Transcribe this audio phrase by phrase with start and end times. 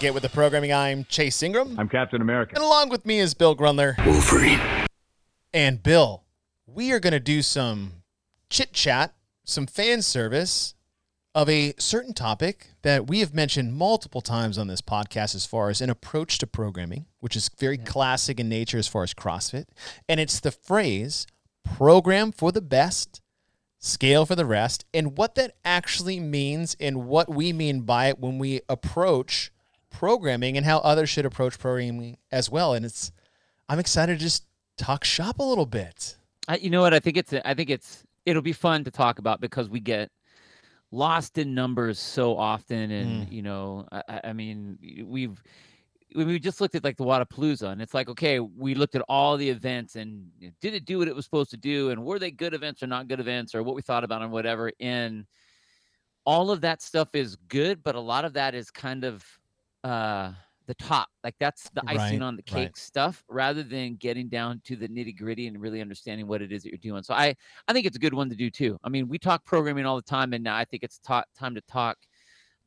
[0.00, 0.72] back Get With The Programming.
[0.72, 1.78] I'm Chase Ingraham.
[1.78, 2.54] I'm Captain America.
[2.54, 4.02] And along with me is Bill Grundler.
[4.06, 4.58] Wolverine.
[5.52, 6.24] And Bill,
[6.66, 8.02] we are going to do some
[8.48, 9.14] chit chat,
[9.44, 10.74] some fan service
[11.34, 15.68] of a certain topic that we have mentioned multiple times on this podcast as far
[15.68, 19.66] as an approach to programming, which is very classic in nature as far as CrossFit.
[20.08, 21.26] And it's the phrase
[21.62, 23.20] program for the best,
[23.78, 28.18] scale for the rest, and what that actually means and what we mean by it
[28.18, 29.52] when we approach
[29.90, 32.74] programming and how others should approach programming as well.
[32.74, 33.12] And it's,
[33.68, 34.44] I'm excited to just
[34.78, 36.16] talk shop a little bit.
[36.48, 36.94] I, you know what?
[36.94, 40.10] I think it's I think it's it'll be fun to talk about because we get
[40.90, 43.32] lost in numbers so often, and Mm.
[43.32, 45.42] you know, I, I mean, we've
[46.14, 49.02] when we just looked at like the Wodapalooza, and it's like, okay, we looked at
[49.08, 50.28] all the events, and
[50.60, 52.88] did it do what it was supposed to do, and were they good events or
[52.88, 54.72] not good events, or what we thought about them, whatever.
[54.80, 55.26] And
[56.24, 59.24] all of that stuff is good, but a lot of that is kind of
[59.84, 60.32] uh
[60.66, 62.66] the top like that's the icing Right, on the right.
[62.68, 66.52] cake stuff rather than getting down to the nitty gritty and really understanding what it
[66.52, 67.34] is that you're doing so i
[67.66, 69.96] i think it's a good one to do too i mean we talk programming all
[69.96, 71.96] the time and now i think it's ta- time to talk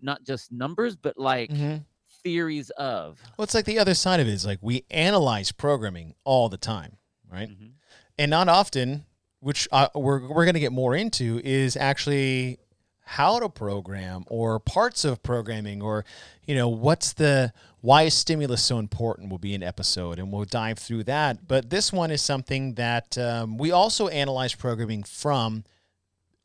[0.02, 1.86] not just numbers but like Mhm.
[2.24, 6.16] theories of Well, it's like the other side of it is like we analyze programming
[6.24, 6.98] all the time,
[7.30, 7.50] right?
[7.50, 7.74] Mhm.
[8.18, 9.06] And not often,
[9.40, 12.60] which uh, we're we're going to get more into, is actually
[13.06, 16.06] how to program or parts of programming or
[16.46, 17.52] you know what's the
[17.82, 21.48] why is stimulus so important will be an episode and we'll dive through that.
[21.48, 25.66] But this one is something that um, we also analyze programming from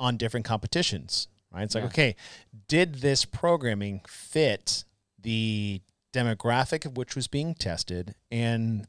[0.00, 1.62] on different competitions right?
[1.62, 2.16] It's like okay
[2.66, 4.84] did this programming fit
[5.20, 5.80] the
[6.12, 8.86] demographic of which was being tested and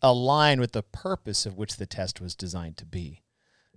[0.00, 3.22] align with the purpose of which the test was designed to be?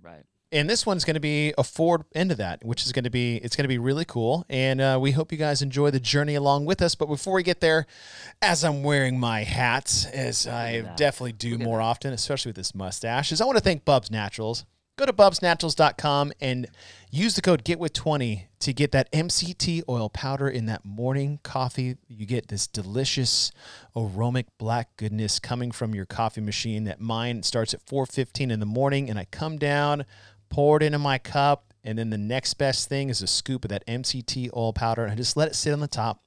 [0.02, 3.04] Right and this one's going to be a forward end of that, which is going
[3.04, 4.44] to be it's going to be really cool.
[4.48, 6.94] And uh, we hope you guys enjoy the journey along with us.
[6.94, 7.86] But before we get there,
[8.40, 13.32] as I'm wearing my hats, as I definitely do more often, especially with this mustache,
[13.32, 14.64] is I want to thank Bubs Naturals.
[14.96, 16.68] Go to bubsnaturals.com and
[17.10, 21.98] use the code GetWith20 to get that MCT oil powder in that morning coffee.
[22.08, 23.52] You get this delicious
[23.94, 26.84] aromatic black goodness coming from your coffee machine.
[26.84, 30.06] That mine starts at 4:15 in the morning and I come down,
[30.48, 33.68] pour it into my cup, and then the next best thing is a scoop of
[33.70, 36.22] that MCT oil powder and I just let it sit on the top.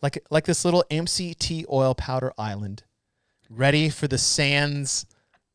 [0.00, 2.84] Like like this little MCT oil powder island
[3.50, 5.06] ready for the sands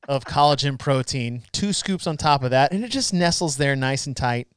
[0.07, 4.07] of collagen protein, two scoops on top of that, and it just nestles there nice
[4.07, 4.47] and tight.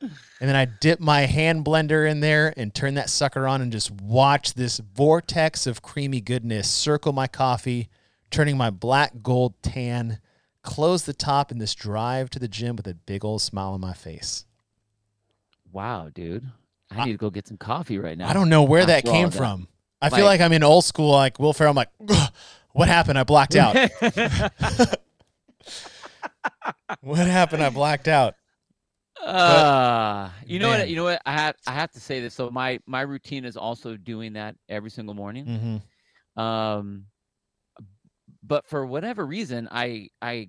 [0.00, 3.70] And then I dip my hand blender in there and turn that sucker on and
[3.70, 7.88] just watch this vortex of creamy goodness circle my coffee,
[8.30, 10.18] turning my black gold tan,
[10.62, 13.80] close the top, and this drive to the gym with a big old smile on
[13.80, 14.44] my face.
[15.72, 16.44] wow dude
[16.90, 19.30] i need to go get some coffee right now I don't know where that came
[19.30, 19.36] that.
[19.36, 19.68] from.
[20.00, 21.70] I feel Like- like I'm in old school, like Will Ferrell.
[21.70, 21.90] I'm like,
[22.72, 23.18] what happened?
[23.18, 23.76] I blacked out.
[27.00, 27.62] what happened?
[27.62, 28.34] I blacked out.
[29.22, 30.80] Uh, you know man.
[30.80, 30.88] what?
[30.88, 31.22] You know what?
[31.24, 32.34] I have I have to say this.
[32.34, 35.46] So my my routine is also doing that every single morning.
[36.36, 36.40] Mm-hmm.
[36.42, 37.04] Um,
[38.42, 40.48] but for whatever reason, I I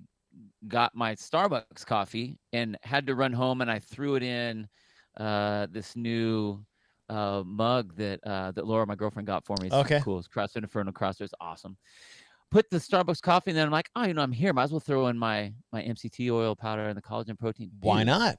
[0.66, 4.68] got my Starbucks coffee and had to run home, and I threw it in
[5.16, 6.64] uh this new
[7.08, 9.68] uh mug that uh that Laura, my girlfriend, got for me.
[9.68, 10.00] It's Okay.
[10.00, 10.18] cool.
[10.18, 11.24] It's CrossFit Inferno Crosser.
[11.24, 11.76] It's awesome.
[12.50, 14.52] Put the Starbucks coffee, and then I'm like, oh, you know, I'm here.
[14.52, 17.70] Might as well throw in my my MCT oil powder and the collagen protein.
[17.80, 18.36] Why Dude, not?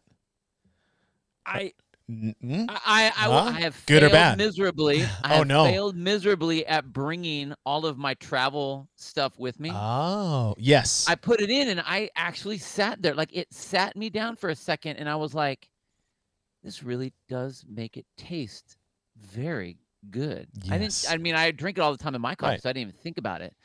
[1.46, 1.74] I
[2.10, 2.66] Mm-mm.
[2.70, 3.44] I I, I, Huh?
[3.56, 4.38] I have Good or failed bad?
[4.38, 5.04] miserably.
[5.24, 5.64] I Oh, have no.
[5.66, 9.72] failed miserably at bringing all of my travel stuff with me.
[9.74, 11.06] Oh, yes.
[11.10, 13.16] I put it in and I actually sat there.
[13.16, 15.68] Like it sat me down for a second and I was like,
[16.64, 18.78] this really does make it taste
[19.20, 19.78] very
[20.12, 20.48] good.
[20.64, 20.72] Yes.
[20.72, 22.62] I didn't I mean I drink it all the time in my coffee, Right.
[22.62, 23.56] so I didn't even think about it.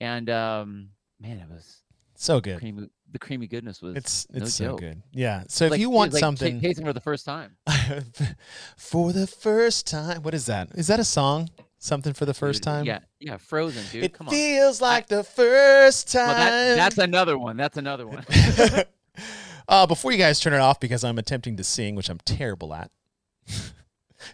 [0.00, 1.82] And um man, it was
[2.16, 2.58] so good.
[2.58, 4.80] creamy the creamy goodness was It's no it's so joke.
[4.80, 5.02] good.
[5.12, 5.44] Yeah.
[5.48, 7.56] So if like- you want like something tasting for the first time.
[8.76, 10.68] for the first time, what is that?
[10.74, 11.48] Is that a song?
[11.80, 12.84] Something for the first Dude, time?
[12.86, 14.02] Yeah, yeah, frozen, dude.
[14.02, 14.34] It Come on.
[14.34, 16.26] feels like the first time.
[16.26, 17.56] Well, that, that's another one.
[17.56, 18.24] That's another one.
[19.68, 22.74] uh, before you guys turn it off, because I'm attempting to sing, which I'm terrible
[22.74, 22.90] at.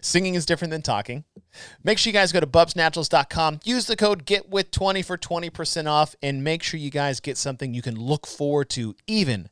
[0.01, 1.23] Singing is different than talking.
[1.83, 3.59] Make sure you guys go to bubsnaturals.com.
[3.63, 6.15] Use the code GETWIT20 for 20% off.
[6.21, 9.49] And make sure you guys get something you can look forward to even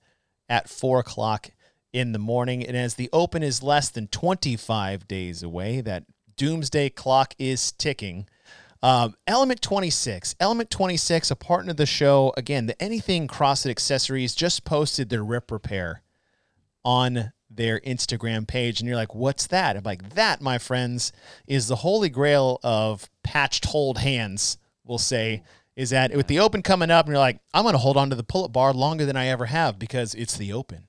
[0.49, 1.51] at 4 o'clock
[1.91, 2.65] in the morning.
[2.65, 6.03] And as the open is less than 25 days away, that
[6.35, 8.27] doomsday clock is ticking.
[8.81, 10.35] Um, Element 26.
[10.41, 12.33] Element 26, a partner of the show.
[12.35, 16.01] Again, the Anything CrossFit Accessories just posted their rip repair
[16.83, 19.77] on their Instagram page and you're like, what's that?
[19.77, 21.11] I'm like, that, my friends,
[21.47, 25.43] is the holy grail of patched hold hands, we'll say.
[25.75, 28.09] Is that with the open coming up, and you're like, I'm going to hold on
[28.11, 30.87] to the pull up bar longer than I ever have because it's the open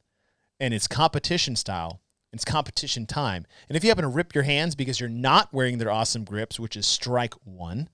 [0.61, 2.01] and it's competition style.
[2.33, 3.47] It's competition time.
[3.69, 6.59] And if you happen to rip your hands because you're not wearing their awesome grips,
[6.59, 7.89] which is strike one,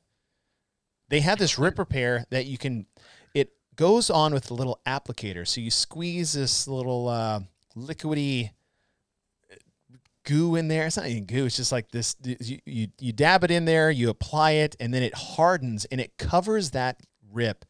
[1.10, 2.86] they have this rip repair that you can,
[3.34, 5.46] it goes on with a little applicator.
[5.46, 7.40] So you squeeze this little uh,
[7.76, 8.50] liquidy
[10.24, 10.86] goo in there.
[10.86, 11.46] It's not even goo.
[11.46, 12.16] It's just like this.
[12.22, 16.00] You, you, you dab it in there, you apply it, and then it hardens and
[16.00, 17.00] it covers that
[17.32, 17.64] rip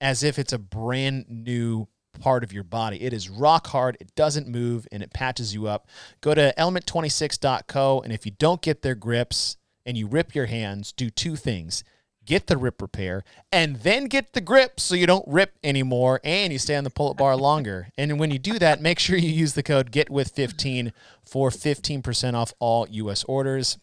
[0.00, 1.88] as if it's a brand new
[2.20, 3.02] part of your body.
[3.02, 5.88] It is rock hard, it doesn't move, and it patches you up.
[6.20, 10.92] Go to element26.co, and if you don't get their grips and you rip your hands,
[10.92, 11.84] do two things.
[12.26, 16.52] Get the rip repair and then get the grip so you don't rip anymore and
[16.52, 17.88] you stay on the pull up bar longer.
[17.96, 20.92] And when you do that, make sure you use the code GETWITH15
[21.24, 23.78] for 15% off all US orders.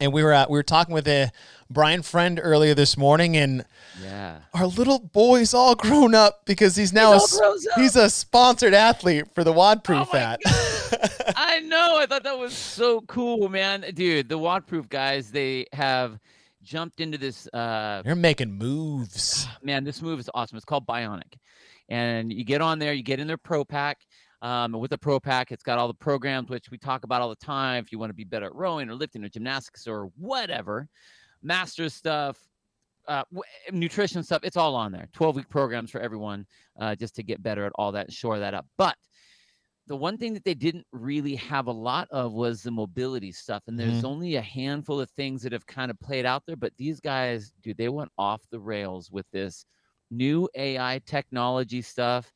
[0.00, 1.30] And we were uh, we were talking with a
[1.70, 3.64] Brian friend earlier this morning, and
[4.00, 4.38] Yeah.
[4.54, 7.80] our little boy's all grown up because he's now He's a, all s- grown up.
[7.80, 10.40] he's a sponsored athlete for the WODProof Oh my hat.
[11.36, 11.96] I know.
[11.98, 13.84] I thought that was so cool, man.
[13.94, 16.20] Dude, the WODProof guys, they have
[16.68, 19.48] jumped into this uh You're making moves.
[19.62, 20.56] man, this move is awesome.
[20.56, 21.34] It's called Bionic.
[21.88, 23.98] And you get on there, you get in their pro pack.
[24.42, 27.22] Um, and with the pro pack, it's got all the programs which we talk about
[27.22, 27.82] all the time.
[27.82, 30.88] If you want to be better at rowing or lifting or gymnastics or whatever,
[31.42, 32.38] master stuff,
[33.08, 33.42] uh, w-
[33.72, 35.08] nutrition stuff, it's all on there.
[35.14, 36.46] 12 week programs for everyone
[36.78, 38.66] uh, just to get better at all that and shore that up.
[38.76, 38.96] But
[39.88, 43.62] the one thing that they didn't really have a lot of was the mobility stuff.
[43.66, 44.06] And there's mm-hmm.
[44.06, 46.56] only a handful of things that have kind of played out there.
[46.56, 49.64] But these guys, dude, they went off the rails with this
[50.10, 52.30] new AI technology stuff.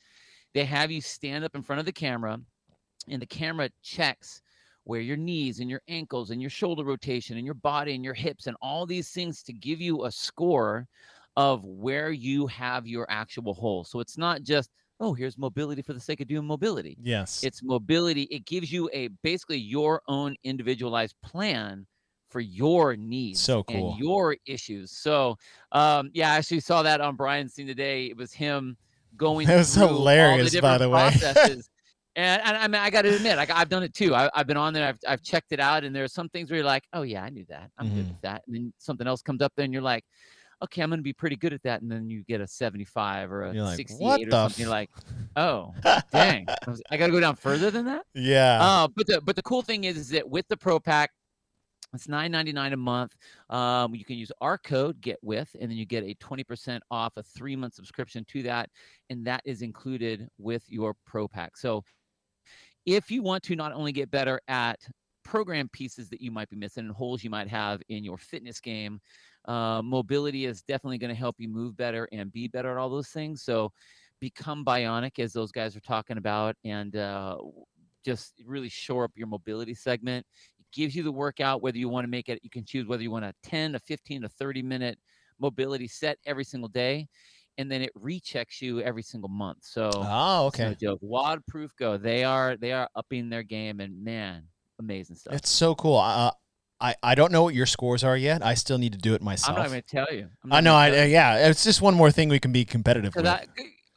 [0.55, 2.39] They have you stand up in front of the camera,
[3.09, 4.41] and the camera checks
[4.85, 8.15] where your knees and your ankles and your shoulder rotation and your body and your
[8.15, 10.87] hips and all these things to give you a score
[11.37, 13.85] of where you have your actual hole.
[13.85, 14.71] So it's not just,
[15.03, 17.43] oh, here's mobility for the sake of doing mobility Yes.
[17.45, 21.87] it's mobility it gives you a basically your own individualized plan
[22.31, 23.91] for your needs So cool.
[23.91, 25.37] and your issues so
[25.73, 28.77] um yeah i actually saw that on brian's scene today it was him
[29.17, 31.11] going That was through all the hilarious, by the way.
[31.11, 31.69] processes
[32.17, 34.57] and, and i mean i gotta admit like, i've done it too I, i've been
[34.57, 37.03] on there I've, I've checked it out and there's some things where you're like oh
[37.03, 38.09] yeah i knew that i'm good Mhm.
[38.09, 40.05] with that and then something else comes up there and you're like
[40.62, 43.44] okay i'm gonna be pretty good at that and then you get a 75 or
[43.44, 44.91] a like, 68 or something you're f-" like
[45.37, 45.73] oh
[46.12, 48.59] dang I, was- I gotta go down further than that yeah.
[48.61, 51.11] uh, but the but the cool thing is, is that with the Pro Pack,
[51.94, 53.17] it's nine ninety nine a month.
[53.50, 56.82] Um, you can use our code Get With, and then you get a twenty percent
[56.91, 58.70] off a three month subscription to that,
[59.11, 61.56] and that is included with your Pro Pack.
[61.56, 61.85] So,
[62.87, 64.81] if you want to not only get better at
[65.25, 68.61] program pieces that you might be missing and holes you might have in your fitness
[68.61, 69.00] game,
[69.47, 72.89] uh, mobility is definitely going to help you move better and be better at all
[72.89, 73.43] those things.
[73.43, 73.73] So,
[74.21, 77.39] become bionic as those guys are talking about, and uh,
[78.05, 80.27] just really shore up your mobility segment.
[80.59, 83.03] It gives you the workout, whether you want to make it, you can choose whether
[83.03, 84.99] you want a 10, a 15, a 30 minute
[85.41, 87.08] mobility set every single day.
[87.58, 89.58] And then it rechecks you every single month.
[89.61, 90.75] So oh, okay.
[90.81, 91.01] joke.
[91.03, 91.99] WODProof Go.
[91.99, 94.44] They are they are upping their game and man,
[94.79, 95.34] amazing stuff.
[95.34, 95.99] It's so cool.
[95.99, 96.31] Uh,
[96.82, 98.44] I I don't know what your scores are yet.
[98.44, 99.56] I still need to do it myself.
[99.56, 100.29] I'm not going to tell you.
[100.51, 100.74] I know.
[100.74, 101.48] I uh, yeah.
[101.48, 103.27] It's just one more thing we can be competitive with.
[103.27, 103.46] I-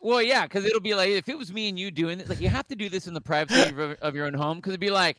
[0.06, 2.40] well, yeah, because it'll be like if it was me and you doing it, like
[2.40, 4.72] you have to do this in the privacy of, your- of your own home, because
[4.72, 5.18] it'd be like,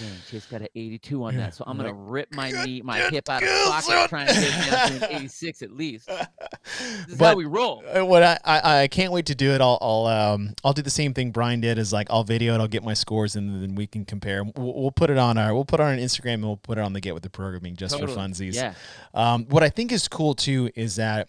[0.00, 2.80] man, Chase got an 82 on Yeah, that, so I'm gonna like, rip my knee,
[2.82, 4.08] my hip out of up.
[4.08, 6.06] trying to get down to an 86 at least.
[6.08, 6.18] This
[7.08, 7.82] is how but we roll.
[7.92, 9.60] uh, what I, I I can't wait to do it.
[9.60, 11.78] I'll I'll um I'll do the same thing Brian did.
[11.78, 12.58] Is like I'll video it.
[12.58, 14.44] I'll get my scores and then we can compare.
[14.44, 16.82] We'll, we'll put it on our we'll put it on Instagram and we'll put it
[16.82, 18.12] on the Get with the Programming just Totally.
[18.14, 18.54] for funsies.
[18.54, 18.74] Yeah,
[19.14, 21.28] Um, what I think is cool too is that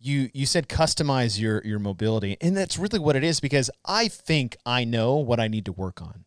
[0.00, 4.08] you you said customize your your mobility, and that's really what it is because I
[4.08, 6.24] think I know what I need to work on.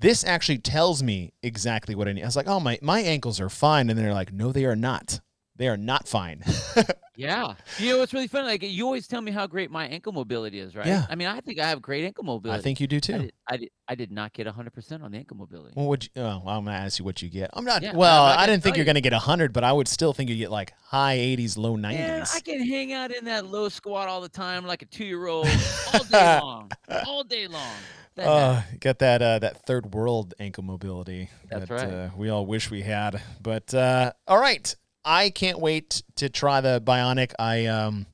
[0.00, 2.22] This actually tells me exactly what I need.
[2.22, 4.76] I was like, oh my my ankles are fine, and they're like, no, they are
[4.76, 5.20] not.
[5.56, 6.44] They are not fine.
[7.18, 7.54] yeah.
[7.78, 8.46] You know what's really funny?
[8.46, 10.86] Like you always tell me how great my ankle mobility is, right?
[10.86, 11.04] Yeah.
[11.10, 12.58] I mean, I think I have great ankle mobility.
[12.58, 13.18] I think you do I too.
[13.18, 13.70] did, I did.
[13.88, 15.74] I did not get 100 percent on the ankle mobility.
[15.76, 17.50] Well, would you, oh, well, I'm gonna ask you what you get.
[17.54, 17.82] I'm not.
[17.82, 20.12] Yeah, well, I'm not I didn't think you're gonna get hundred, but I would still
[20.12, 21.80] think you get like high 80s, low 90s.
[21.80, 25.04] Man, I can hang out in that low squat all the time like a two
[25.04, 25.48] year old
[25.92, 26.70] all day long,
[27.06, 27.74] all day long.
[28.16, 28.26] Heck?
[28.26, 31.88] Uh, got that uh, that third world ankle mobility That's that right.
[31.88, 33.22] uh, we all wish we had.
[33.40, 34.74] But uh, all right,
[35.08, 37.32] I can't wait to try the Bionic.
[37.38, 38.06] I um,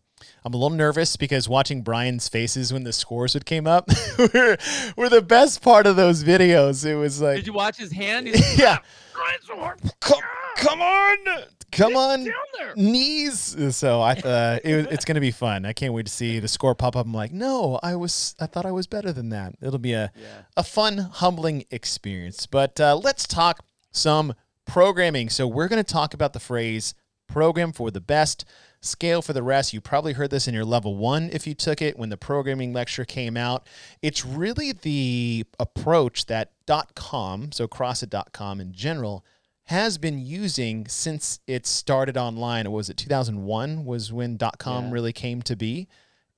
[0.44, 4.56] I'm a little nervous because watching Brian's faces when the scores would came up were,
[4.96, 6.84] were the best part of those videos.
[6.86, 8.26] It was like, Did you watch his hand?
[8.28, 8.78] He's yeah,
[9.12, 9.80] Brian's so hard.
[10.00, 10.20] come,
[10.56, 11.16] come on,
[11.72, 12.28] come on,
[12.76, 13.56] knees.
[13.76, 15.64] So I, uh, it, it's gonna be fun.
[15.66, 17.06] I can't wait to see the score pop up.
[17.06, 19.54] I'm like, no, I was, I thought I was better than that.
[19.60, 20.26] It'll be a, Yeah.
[20.56, 22.46] a fun, humbling experience.
[22.46, 24.34] But uh, let's talk some
[24.66, 25.28] programming.
[25.28, 26.94] So we're going to talk about the phrase
[27.26, 28.44] program for the best,
[28.80, 29.72] scale for the rest.
[29.72, 32.72] You probably heard this in your level one if you took it when the programming
[32.72, 33.66] lecture came out.
[34.02, 36.52] It's really the approach that
[36.94, 39.24] .com, so CrossFit.com in general,
[39.68, 42.70] has been using since it started online.
[42.70, 44.90] Was it 2001 was when .com Yeah.
[44.92, 45.88] really came to be?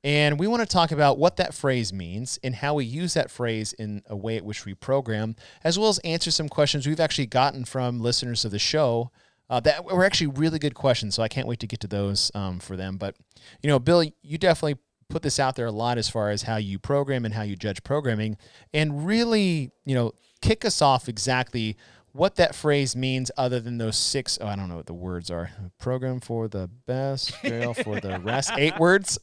[0.07, 3.29] And we want to talk about what that phrase means and how we use that
[3.29, 5.35] phrase in a way at which we program,
[5.65, 9.11] as well as answer some questions we've actually gotten from listeners of the show
[9.51, 11.17] uh, that were actually really good questions.
[11.17, 12.99] So I can't wait to get to those um, for them.
[12.99, 13.17] But,
[13.65, 16.57] you know, Bill, you definitely put this out there a lot as far as how
[16.57, 18.37] you program and how you judge programming,
[18.73, 21.77] and really, you know, kick us off exactly
[22.17, 25.31] what that phrase means other than those six oh, I don't know what the words
[25.31, 25.51] are.
[25.79, 28.51] Program for the best, scale for the rest.
[28.57, 29.19] Eight words.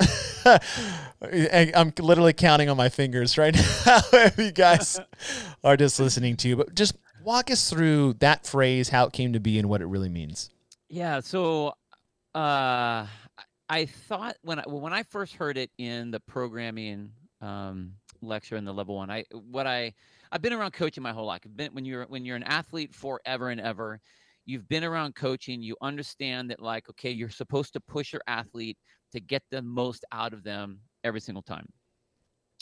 [1.22, 3.54] I'm literally counting on my fingers right
[3.86, 5.00] now if you guys
[5.64, 6.50] are just listening to.
[6.50, 6.56] You.
[6.58, 9.86] But just walk us through that phrase, how it came to be and what it
[9.86, 10.50] really means.
[10.90, 11.22] Yeah.
[11.22, 11.70] So,
[12.36, 13.08] uh, I-
[13.70, 18.66] I thought when I when I first heard it in the programming um, lecture in
[18.66, 19.94] the level one, I what I
[20.34, 21.42] I've been around coaching my whole life.
[21.46, 24.00] I've been when you're when you're an athlete forever and ever,
[24.46, 25.62] you've been around coaching.
[25.62, 28.80] You understand that like okay, you're supposed to push your athlete
[29.12, 31.68] to get the most out of them every single time.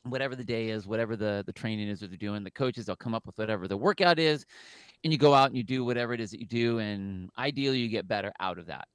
[0.04, 2.98] Whatever the day is, whatever the the training is that they're doing, the coaches they'll
[2.98, 4.46] come up with whatever the workout is,
[5.06, 7.80] and you go out and you do whatever it is that you do, and ideally
[7.80, 8.86] you get better out of that.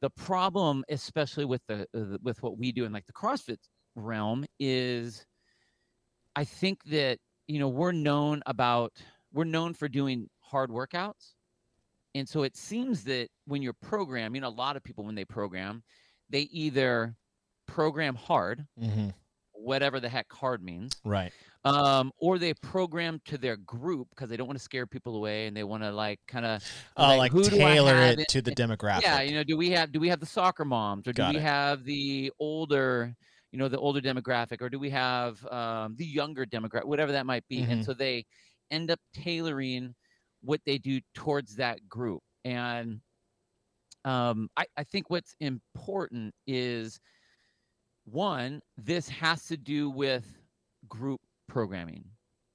[0.00, 1.86] The problem, especially with the
[2.24, 3.58] with what we do in like the CrossFit
[3.94, 5.24] realm, is
[6.34, 7.18] I think that
[7.50, 8.92] you know we're known about
[9.32, 11.34] we're known for doing hard workouts,
[12.14, 15.82] and so it seems that when you're programming, a lot of people when they program,
[16.28, 17.14] they either
[17.66, 19.08] program hard, Mm-hmm.
[19.52, 21.32] whatever the heck hard means, Right.
[21.64, 25.46] um, or they program to their group because they don't want to scare people away
[25.46, 26.64] and they want to like kind of
[26.96, 29.02] Uh, like, who tailor it in- to the demographic.
[29.02, 31.36] yeah, you know, do we have do we have the soccer moms or do we
[31.36, 31.42] it.
[31.42, 33.14] have the older,
[33.52, 37.26] you know, the older demographic or do we have um, the younger demographic, whatever that
[37.26, 37.70] might be, Mhm.
[37.70, 38.24] and so they
[38.70, 39.94] end up tailoring
[40.42, 42.22] what they do towards that group.
[42.44, 43.00] And
[44.04, 47.00] um, I, I think what's important is
[48.04, 50.24] one, this has to do with
[50.88, 52.04] group programming.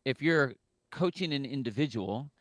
[0.06, 0.54] If you're
[0.92, 2.32] coaching an individual,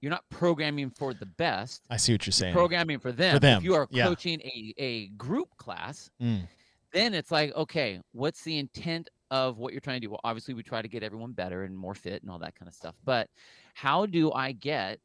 [0.00, 2.54] you're not programming for the best I see what you're saying.
[2.54, 3.34] programming for them.
[3.36, 4.06] For them, If you are yeah.
[4.06, 6.48] coaching a, a group class, Mm.
[6.92, 10.10] Then it's like, okay, what's the intent of what you're trying to do?
[10.10, 12.68] Well, obviously, we try to get everyone better and more fit and all that kind
[12.68, 12.96] of stuff.
[13.04, 13.30] But
[13.74, 15.00] how do I get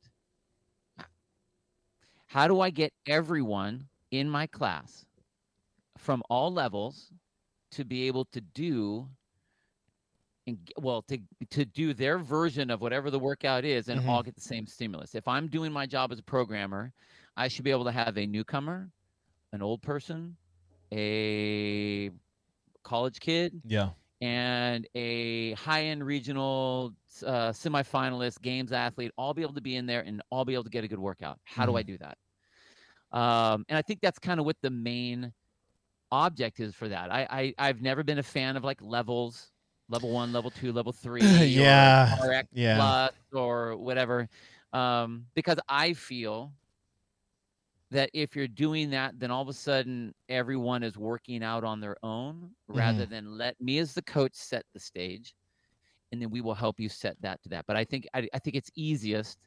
[2.27, 5.05] how do I get everyone in my class
[5.97, 7.13] from all levels
[7.71, 9.09] to be able to do
[10.45, 14.05] and well to to do their version of whatever the workout is and Mhm.
[14.05, 15.15] all get the same stimulus.
[15.15, 16.93] If I'm doing my job as a programmer,
[17.35, 18.91] I should be able to have a newcomer,
[19.53, 20.37] an old person,
[20.93, 22.11] a
[22.83, 23.91] college kid, Yeah.
[24.21, 29.85] and a high-end regional s- uh, semifinalist, games athlete, all be able to be in
[29.85, 31.39] there and all be able to get a good workout.
[31.43, 32.17] How do I do that?
[33.11, 35.33] Um, and I think that's kind of what the main
[36.11, 37.11] object is for that.
[37.11, 39.51] I, I I've never been a fan of like levels,
[39.89, 41.21] level one, level two, level three,
[41.59, 42.77] or Yeah, RX yeah.
[42.77, 44.29] plus or whatever,
[44.73, 46.53] um, because I feel
[47.91, 51.79] that if you're doing that, then all of a sudden everyone is working out on
[51.79, 53.11] their own rather Mm-hmm.
[53.11, 55.33] than let me as the coach set the stage,
[56.11, 57.65] and then we will help you set that to that.
[57.65, 59.37] But I think I, I think it's easiest,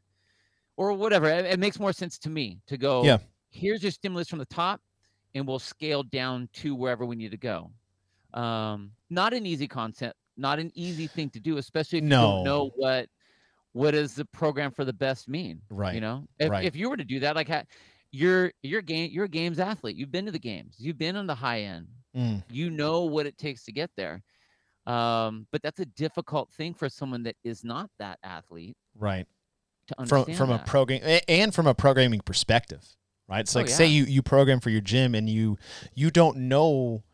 [0.76, 1.28] or whatever.
[1.28, 3.04] It, it makes more sense to me to go.
[3.04, 3.18] Yeah.
[3.50, 4.80] Here's your stimulus from the top,
[5.34, 7.70] and we'll scale down to wherever we need to go.
[8.32, 12.22] Um, not an easy concept, not an easy thing to do, especially if you No.
[12.36, 13.08] don't know what
[13.72, 15.60] what does the program for the best mean.
[15.70, 15.94] Right.
[15.94, 16.64] You know, if, right.
[16.64, 17.48] if you were to do that, like
[18.12, 19.96] you're you're game you're a games athlete.
[19.96, 20.76] You've been to the games.
[20.78, 21.86] You've been on the high end.
[22.16, 22.42] Mm.
[22.50, 24.22] You know what it takes to get there.
[24.86, 29.26] Um, but that's a difficult thing for someone that is not that athlete Right.
[29.88, 30.36] to understand.
[30.38, 30.66] from a that.
[30.66, 32.84] program and from a programming perspective,
[33.28, 33.40] right?
[33.40, 35.58] It's Oh, like say you you program for your gym and you
[35.94, 37.04] you don't know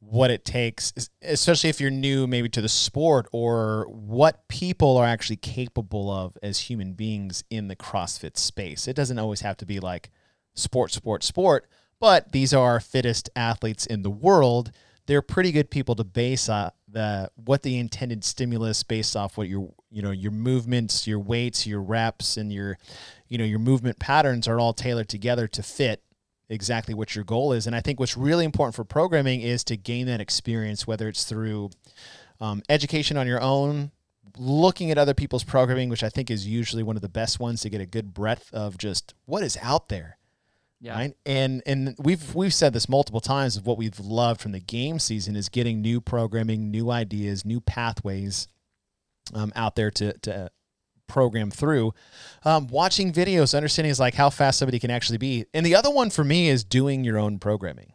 [0.00, 0.92] what it takes,
[1.22, 6.36] especially if you're new maybe to the sport or what people are actually capable of
[6.42, 8.88] as human beings in the CrossFit space.
[8.88, 10.10] It doesn't always have to be like
[10.54, 11.68] sport, sport, sport,
[12.00, 14.72] but these are fittest athletes in the world.
[15.06, 19.48] They're pretty good people to base uh, the what the intended stimulus based off what
[19.48, 22.78] your you know your movements, your weights, your reps, and your
[23.28, 26.02] you know your movement patterns are all tailored together to fit
[26.48, 27.66] exactly what your goal is.
[27.66, 31.24] And I think what's really important for programming is to gain that experience, whether it's
[31.24, 31.70] through
[32.40, 33.90] um, education on your own,
[34.36, 37.62] looking at other people's programming, which I think is usually one of the best ones
[37.62, 40.18] to get a good breadth of just what is out there.
[40.82, 40.96] Yeah.
[40.96, 41.16] Right.
[41.24, 44.98] And and we've we've said this multiple times of what we've loved from the game
[44.98, 48.48] season is getting new programming, new ideas, new pathways
[49.32, 50.50] um, out there to to
[51.06, 51.94] program through.
[52.44, 55.44] Um, watching videos, understanding is like how fast somebody can actually be.
[55.54, 57.92] And the other one for me is doing your own programming.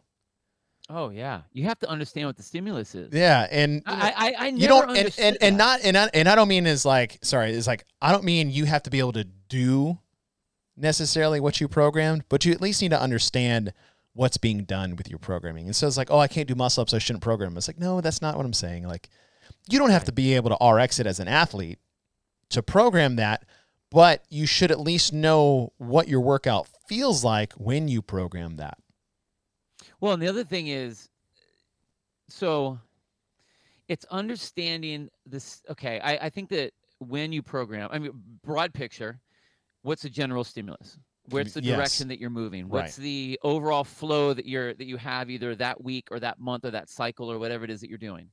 [0.88, 1.42] Oh yeah.
[1.52, 3.12] You have to understand what the stimulus is.
[3.12, 6.34] Yeah, and I I, I you don't and, and, and not and I, and I
[6.34, 9.12] don't mean is like sorry it's like I don't mean you have to be able
[9.12, 9.98] to do
[10.78, 13.72] necessarily what you programmed, but you at least need to understand
[14.14, 15.66] what's being done with your programming.
[15.66, 17.56] And so it's like, oh, I can't do muscle ups, so I shouldn't program.
[17.56, 18.86] It's like, no, that's not what I'm saying.
[18.86, 19.08] Like,
[19.70, 21.78] you don't have to be able to RX it as an athlete
[22.50, 23.44] to program that,
[23.90, 28.78] but you should at least know what your workout feels like when you program that.
[30.00, 31.08] Well, and the other thing is,
[32.28, 32.78] so
[33.88, 35.62] it's understanding this.
[35.70, 38.12] Okay, I, I think that when you program, I mean,
[38.44, 39.20] broad picture,
[39.88, 40.98] what's the general stimulus?
[41.24, 41.68] What's the Yes.
[41.74, 42.68] direction that you're moving?
[42.68, 42.70] Right.
[42.72, 46.64] What's the overall flow that you're that you have either that week or that month
[46.64, 48.30] or that cycle or whatever it is that you're doing?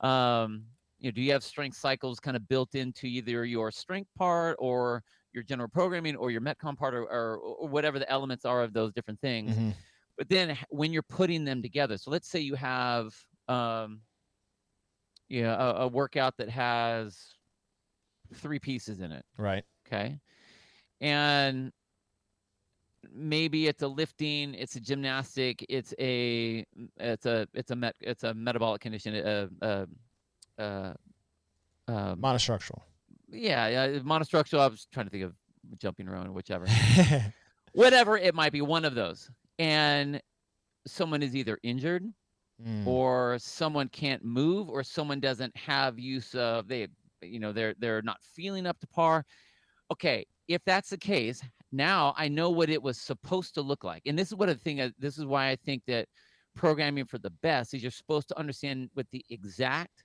[0.00, 0.66] Um,
[0.98, 4.56] you know, do you have strength cycles kind of built into either your strength part
[4.60, 8.62] or your general programming or your metcon part or, or, or whatever the elements are
[8.62, 9.54] of those different things?
[9.54, 9.74] Mhm.
[10.16, 13.14] but then when you're putting them together so let's say you have
[13.48, 14.02] um
[15.28, 17.34] you know a, a workout that has
[18.34, 19.64] three pieces in it Right.
[19.86, 20.20] okay
[21.00, 21.72] and
[23.12, 26.64] maybe it's a lifting it's a gymnastic it's a
[26.98, 29.86] it's a it's a met, it's a metabolic condition uh uh
[30.60, 30.94] uh
[31.86, 32.80] um, Monostructural.
[33.30, 35.32] yeah yeah monostructural i was trying to think of
[35.78, 36.66] jumping around whichever
[37.72, 40.20] whatever it might be one of those and
[40.86, 42.04] someone is either injured
[42.60, 42.84] Mm.
[42.88, 46.88] or someone can't move or someone doesn't have use of they
[47.22, 49.24] you know they're they're not feeling up to par
[49.90, 54.02] okay if that's the case now i know what it was supposed to look like
[54.06, 56.08] and this is what the thing this is why i think that
[56.54, 60.04] programming for the best is you're supposed to understand what the exact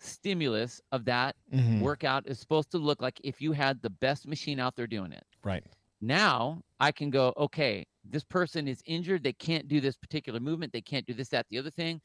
[0.00, 1.78] stimulus of that Mhm.
[1.78, 5.12] workout is supposed to look like if you had the best machine out there doing
[5.12, 5.66] it Right.
[6.00, 9.22] now I can go, okay, this person is injured.
[9.24, 10.72] They can't do this particular movement.
[10.72, 12.00] They can't do this, that, the other thing.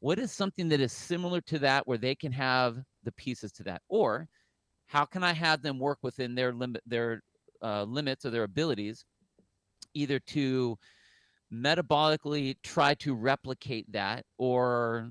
[0.00, 3.62] What is something that is similar to that where they can have the pieces to
[3.64, 3.82] that?
[3.88, 4.28] Or
[4.88, 7.22] how can I have them work within their limit, their
[7.62, 9.04] uh, limits or their abilities,
[9.94, 10.76] either to
[11.52, 15.10] metabolically try to replicate that or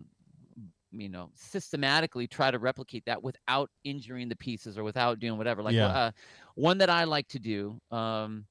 [0.92, 5.62] you know systematically try to replicate that without injuring the pieces or without doing whatever
[5.63, 5.88] like Yeah.
[5.94, 6.12] uh,
[6.56, 8.46] one that i like to do um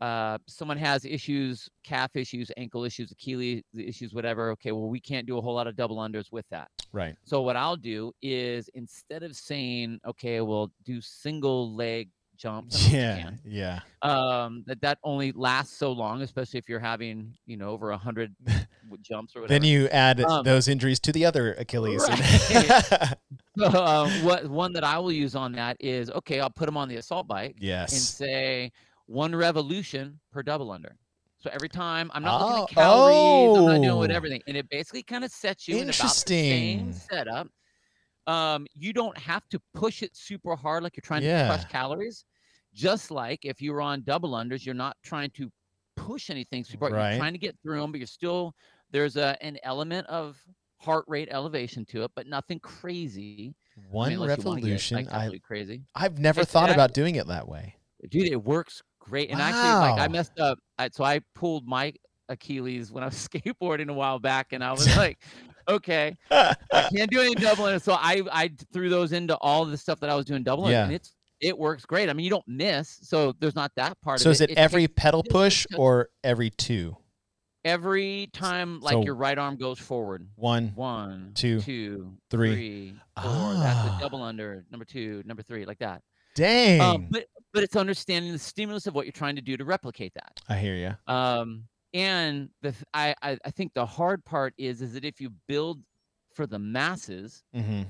[0.00, 5.26] uh someone has issues calf issues ankle issues achilles issues whatever okay well we can't
[5.26, 7.14] do a whole lot of double unders with that Right.
[7.24, 12.90] so what i'll do is instead of saying okay we'll do single leg jumps I
[12.92, 13.30] know you Yeah.
[13.44, 13.80] Yeah.
[14.02, 17.96] um that that only lasts so long especially if you're having you know over a
[17.96, 18.34] hundred
[19.02, 22.04] jumps or whatever Then you add Um, those injuries to the other Achilles.
[22.08, 23.14] Right.
[23.56, 26.40] So, um, what one that I will use on that is okay.
[26.40, 27.92] I'll put them on the assault bike Yes.
[27.92, 28.72] and say
[29.06, 30.96] one revolution per double under.
[31.38, 34.14] So every time I'm not looking Oh, at calories, I'm not doing what oh.
[34.14, 36.92] everything, and it basically kind of sets you in about the same Interesting.
[36.92, 37.48] setup.
[38.26, 42.24] Um, you don't have to push it super hard like you're trying to crush calories.
[42.72, 45.50] Just like if you were on double unders, you're not trying to
[45.96, 46.86] push anything super.
[46.86, 47.10] Right.
[47.10, 48.54] You're trying to get through them, but you're still
[48.90, 50.38] there's a an element of
[50.80, 53.54] heart rate elevation to it, but nothing crazy.
[53.76, 54.96] I One mean, unless get, revolution.
[54.96, 55.82] like, I, crazy.
[55.94, 57.76] I've never It's thought about doing it that way.
[58.08, 59.30] Dude, it works great.
[59.30, 60.58] And actually, like I messed up.
[60.78, 61.92] I, so I pulled my
[62.28, 65.18] Achilles when I was skateboarding a while back, and I was like,
[65.68, 66.54] okay, I
[66.94, 67.78] can't do any double under.
[67.78, 70.76] So I I threw those into all the stuff that I was doing double under,
[70.78, 72.08] and it's it works great.
[72.08, 74.50] I mean, you don't miss, so there's not that part of it so is it.
[74.50, 76.96] it every takes pedal push or every two?
[77.66, 80.28] every time like So- your right arm goes forward?
[80.36, 80.72] One.
[80.74, 82.52] One, Two, two, three.
[82.54, 83.54] three, four.
[83.54, 83.96] That's Ah.
[83.96, 84.66] a double under.
[84.70, 86.02] Number two, number three, like that.
[86.34, 86.80] Dang.
[86.82, 90.12] Um, but but it's understanding the stimulus of what you're trying to do to replicate
[90.14, 90.40] that.
[90.48, 91.12] I hear you.
[91.12, 91.64] Um,
[91.94, 95.80] and the I, I I think the hard part is is that if you build
[96.34, 97.82] for the masses hmm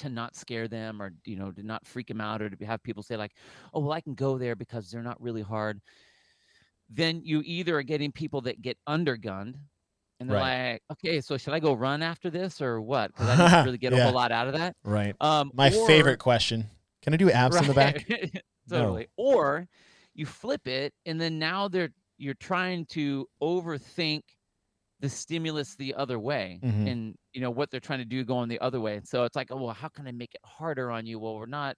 [0.00, 2.80] to not scare them or you know to not freak them out or to have
[2.84, 3.32] people say like,
[3.74, 5.80] oh well I can go there because they're not really hard.
[6.88, 9.54] then you either are getting people that get undergunned
[10.20, 13.12] and they're like, okay, so should I go run after this or what?
[13.12, 13.98] Because I didn't really get Yeah.
[14.00, 14.76] a whole lot out of that.
[14.84, 15.14] Right.
[15.20, 16.66] Um, My or- favorite question.
[17.02, 18.06] Can I do abs in the back?
[18.70, 18.78] Right.
[18.80, 18.84] No.
[18.84, 19.08] totally.
[19.16, 19.68] Or
[20.14, 24.22] you flip it, and then now they're you're trying to overthink
[25.00, 26.86] the stimulus the other way, Mhm.
[26.86, 28.96] and you know what they're trying to do going the other way.
[28.96, 31.18] And so it's like, oh well, how can I make it harder on you?
[31.20, 31.76] Well, we're not.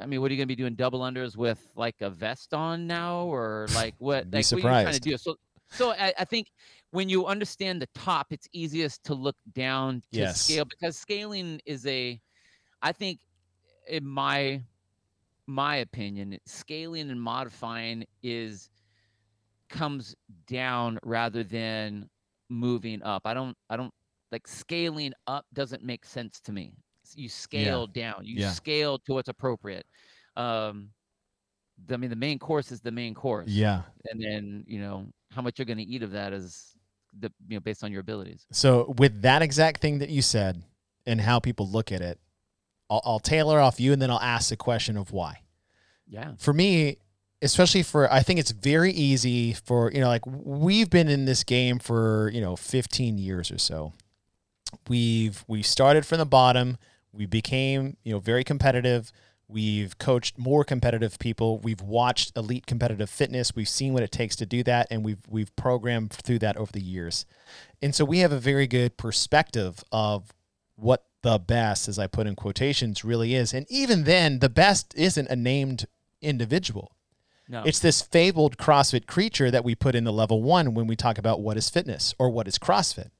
[0.00, 2.86] I mean, what are you gonna be doing double unders with like a vest on
[2.86, 4.30] now, or like what?
[4.32, 5.10] Be like what are you trying to surprised.
[5.10, 5.16] do?
[5.18, 5.36] So,
[5.70, 6.48] so I, I think
[6.90, 10.42] when you understand the top, it's easiest to look down to Yes.
[10.42, 12.20] scale because scaling is a,
[12.82, 13.20] I think,
[13.88, 14.62] in my
[15.46, 18.70] my opinion, scaling and modifying is
[19.68, 20.14] comes
[20.46, 22.08] down rather than
[22.48, 23.22] moving up.
[23.24, 23.92] I don't I don't
[24.30, 26.72] like scaling up doesn't make sense to me.
[27.14, 28.20] You scale down.
[28.24, 28.50] You Yeah.
[28.52, 29.86] scale to what's appropriate.
[30.36, 30.90] Um
[31.86, 33.48] the- I mean the main course is the main course.
[33.48, 33.82] Yeah.
[34.10, 36.76] And then, you know, how much you're going to eat of that is
[37.18, 38.46] the you know based on your abilities.
[38.52, 40.62] So with that exact thing that you said
[41.06, 42.20] and how people look at it,
[42.92, 45.40] I'll, I'll tailor off you and then I'll ask the question of why.
[46.06, 46.32] Yeah.
[46.38, 46.98] for me,
[47.40, 51.42] especially for I think it's very easy for you know like we've been in this
[51.42, 53.94] game for you know 15 years or so.
[54.88, 56.76] We've we started from the bottom.
[57.12, 59.10] We became you know very competitive.
[59.48, 61.58] We've coached more competitive people.
[61.60, 63.54] We've watched elite competitive fitness.
[63.54, 66.72] We've seen what it takes to do that, and we've we've programmed through that over
[66.72, 67.24] the years.
[67.80, 70.30] And so we have a very good perspective of
[70.76, 73.52] what the best, as I put in quotations, really is.
[73.54, 75.86] And even then, the best isn't a named
[76.20, 76.92] individual.
[77.48, 77.62] No.
[77.64, 81.18] It's this fabled CrossFit creature that we put in the level one when we talk
[81.18, 83.10] about what is fitness or what is CrossFit.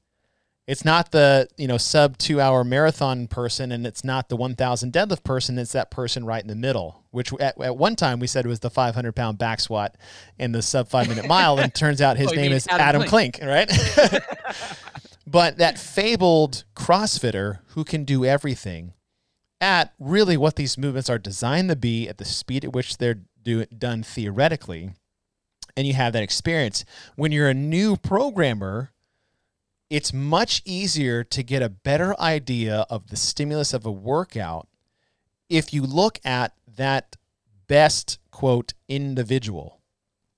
[0.65, 4.55] It's not the you know sub two hour marathon person, and it's not the one
[4.55, 5.59] thousand deadlift person.
[5.59, 8.61] It's that person right in the middle, which at, at one time we said was
[8.61, 9.97] the five hundred pound back squat
[10.39, 13.03] and the sub five minute mile, and turns out his Oh, name is Adam, Adam
[13.03, 13.69] Klink, right?
[15.25, 18.93] but that fabled CrossFitter who can do everything
[19.61, 23.21] at really what these movements are designed to be at the speed at which they're
[23.43, 24.91] do, done theoretically,
[25.75, 26.85] and you have that experience.
[27.15, 28.91] When you're a new programmer,
[29.89, 34.67] it's much easier to get a better idea of the stimulus of a workout
[35.49, 37.15] if you look at that
[37.67, 39.79] best quote individual.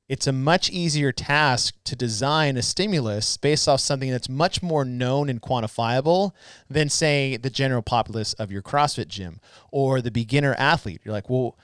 [0.07, 4.85] It's a much easier task to design a stimulus based off something that's much more
[4.85, 6.31] known and quantifiable
[6.69, 9.39] than, say, the general populace of your CrossFit gym
[9.71, 11.01] or the beginner athlete.
[11.03, 11.57] You're like, well,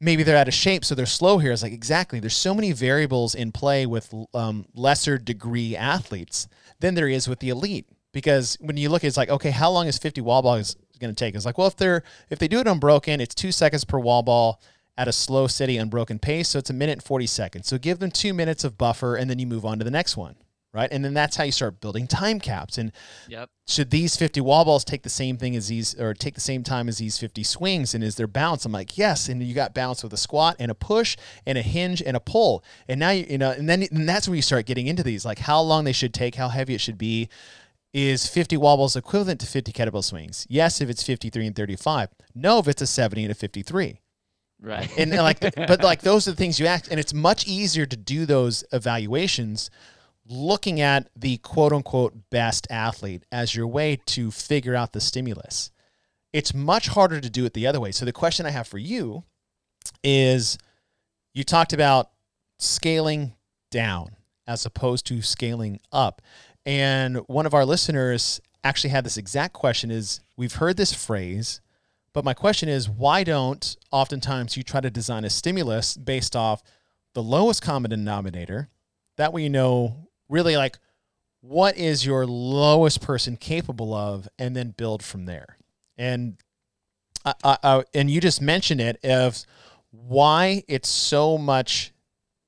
[0.00, 1.50] maybe they're out of shape, so they're slow here.
[1.50, 2.20] It's like, exactly.
[2.20, 6.46] There's so many variables in play with um, lesser degree athletes
[6.78, 7.88] than there is with the elite.
[8.12, 11.12] Because when you look, at it's like, okay, how long is 50 wall balls going
[11.12, 11.34] to take?
[11.34, 14.22] It's like, well, if they're if they do it unbroken, it's two seconds per wall
[14.22, 14.60] ball
[14.98, 16.48] at a slow, steady, unbroken pace.
[16.48, 17.68] So it's a minute and 40 seconds.
[17.68, 20.16] So give them two minutes of buffer, and then you move on to the next
[20.16, 20.34] one,
[20.74, 20.88] right?
[20.90, 22.76] And then that's how you start building time caps.
[22.76, 22.90] And
[23.28, 23.48] Yep.
[23.68, 26.64] should these 50 wall balls take the same thing as these or take the same
[26.64, 29.74] time as these 50 swings and is there balance i'm like yes and you got
[29.74, 33.10] balance with a squat and a push and a hinge and a pull and now
[33.10, 35.60] you, you know and then and that's where you start getting into these like how
[35.60, 37.28] long they should take how heavy it should be
[37.92, 42.58] is 50 wobbles equivalent to 50 kettlebell swings yes if it's 53 and 35 no
[42.58, 44.00] if it's a 70 and a 53
[44.60, 44.90] Right.
[44.98, 47.86] and and like but like those are the things you ask and it's much easier
[47.86, 49.70] to do those evaluations
[50.28, 55.70] looking at the quote unquote best athlete as your way to figure out the stimulus.
[56.32, 57.92] It's much harder to do it the other way.
[57.92, 59.24] So the question i have for you
[60.04, 60.58] is
[61.32, 62.10] you talked about
[62.58, 63.34] scaling
[63.70, 64.16] down
[64.46, 66.20] as opposed to scaling up.
[66.66, 71.60] And one of our listeners actually had this exact question is we've heard this phrase
[72.12, 76.62] but my question is, why don't oftentimes you try to design a stimulus based off
[77.14, 78.68] the lowest common denominator?
[79.16, 80.78] That way you know really like
[81.40, 85.56] what is your lowest person capable of, and then build from there.
[85.96, 86.36] And
[87.24, 89.44] I, I, I, and you just mentioned it of
[89.90, 91.92] why it's so much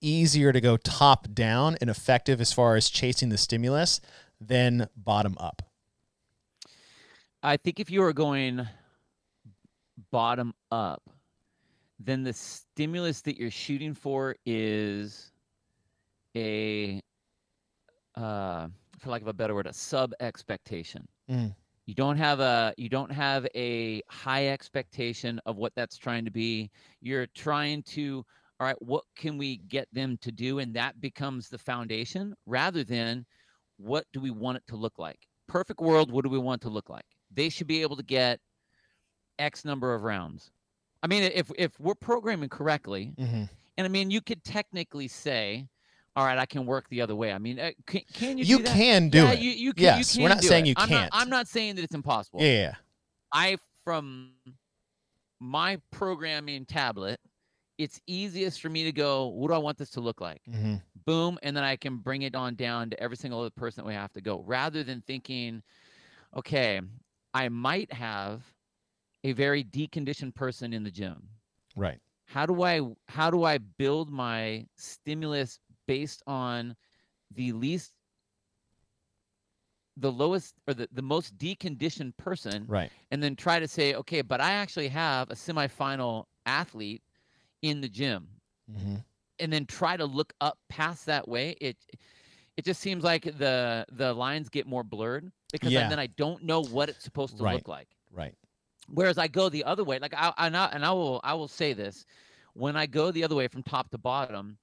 [0.01, 4.01] easier to go top down and effective as far as chasing the stimulus
[4.41, 5.63] than bottom up.
[7.43, 8.67] I think if you are going
[10.11, 11.03] bottom up,
[11.99, 15.33] then the stimulus that you're shooting for is
[16.37, 17.01] a,
[18.15, 18.69] uh,
[18.99, 21.07] for lack of a better word, a sub expectation.
[21.31, 21.55] Mm.
[21.87, 26.31] You don't have a you don't have a high expectation of what that's trying to
[26.31, 26.71] be.
[27.01, 28.25] You're trying to
[28.61, 30.59] all right, what can we get them to do?
[30.59, 33.25] And that becomes the foundation rather than
[33.79, 35.19] what do we want it to look like?
[35.49, 37.07] Perfect world, what do we want it to look like?
[37.33, 38.39] They should be able to get
[39.39, 40.51] X number of rounds.
[41.03, 43.45] I mean, if if we're programming correctly, Mm-hmm.
[43.79, 45.67] And I mean, you could technically say,
[46.15, 47.33] all right, I can work the other way.
[47.33, 49.39] I mean, uh, can, can you You do can do yeah, it.
[49.39, 50.69] You, you can, Yes, you we're not saying it.
[50.71, 51.11] you I'm can't.
[51.11, 52.43] Not, I'm not saying that it's impossible.
[52.43, 52.75] yeah.
[53.33, 54.33] I from
[55.41, 57.19] my programming tablet,
[57.79, 60.43] it's easiest for me to go, what do I want this to look like?
[60.45, 60.75] hmm
[61.07, 63.89] Boom, and then I can bring it on down to every single other person that
[63.89, 65.63] we have to go, rather than thinking,
[66.37, 66.83] okay,
[67.33, 68.43] I might have
[69.25, 71.31] a very deconditioned person in the gym.
[71.75, 72.01] Right.
[72.27, 76.77] How do I how do I build my stimulus based on
[77.31, 77.95] the least
[79.97, 82.93] the lowest or the, the most deconditioned person Right.
[83.11, 87.03] and then try to say, okay, but I actually have a semifinal athlete
[87.63, 89.05] in the gym, hmm
[89.39, 91.51] and then try to look up past that way.
[91.61, 91.77] It
[92.57, 95.81] it just seems like the the lines get more blurred because Yeah.
[95.89, 97.45] then, then I don't know what it's supposed to Right.
[97.45, 97.97] look like.
[98.11, 98.37] Right.
[98.93, 101.49] Whereas I go the other way, like I and I, and I will I will
[101.49, 102.05] say this,
[102.55, 104.59] when I go the other way from top to bottom,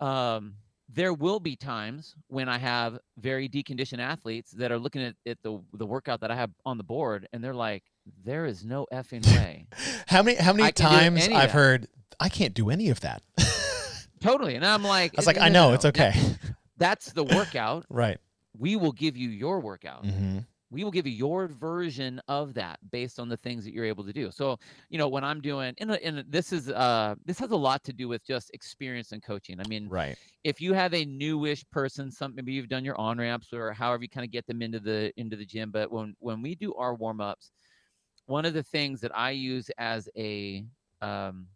[0.00, 0.54] um,
[0.88, 5.38] there will be times when I have very deconditioned athletes that are looking at, at
[5.42, 7.84] the the workout that I have on the board, and they're like,
[8.24, 9.66] "There is no effing way."
[10.06, 11.88] How many how many I times I've heard
[12.20, 13.22] I can't do any of that.
[14.20, 16.12] Totally, and I'm like, I was like, "No, I know no, it's okay.
[16.14, 16.38] That-
[16.76, 17.86] that's the workout.
[17.90, 18.18] right.
[18.58, 20.04] We will give you your workout.
[20.04, 20.40] hmm
[20.72, 24.04] we will give you your version of that based on the things that you're able
[24.04, 24.30] to do.
[24.30, 24.58] So,
[24.88, 27.92] you know, when I'm doing, and, and this is, uh, this has a lot to
[27.92, 29.60] do with just experience and coaching.
[29.60, 30.18] I mean, Right.
[30.44, 34.02] if you have a newish person, some maybe you've done your on ramps or however
[34.02, 35.70] you kind of get them into the into the gym.
[35.70, 37.52] But when when we do our warm ups,
[38.26, 40.66] one of the things that I use as a
[41.00, 41.48] um,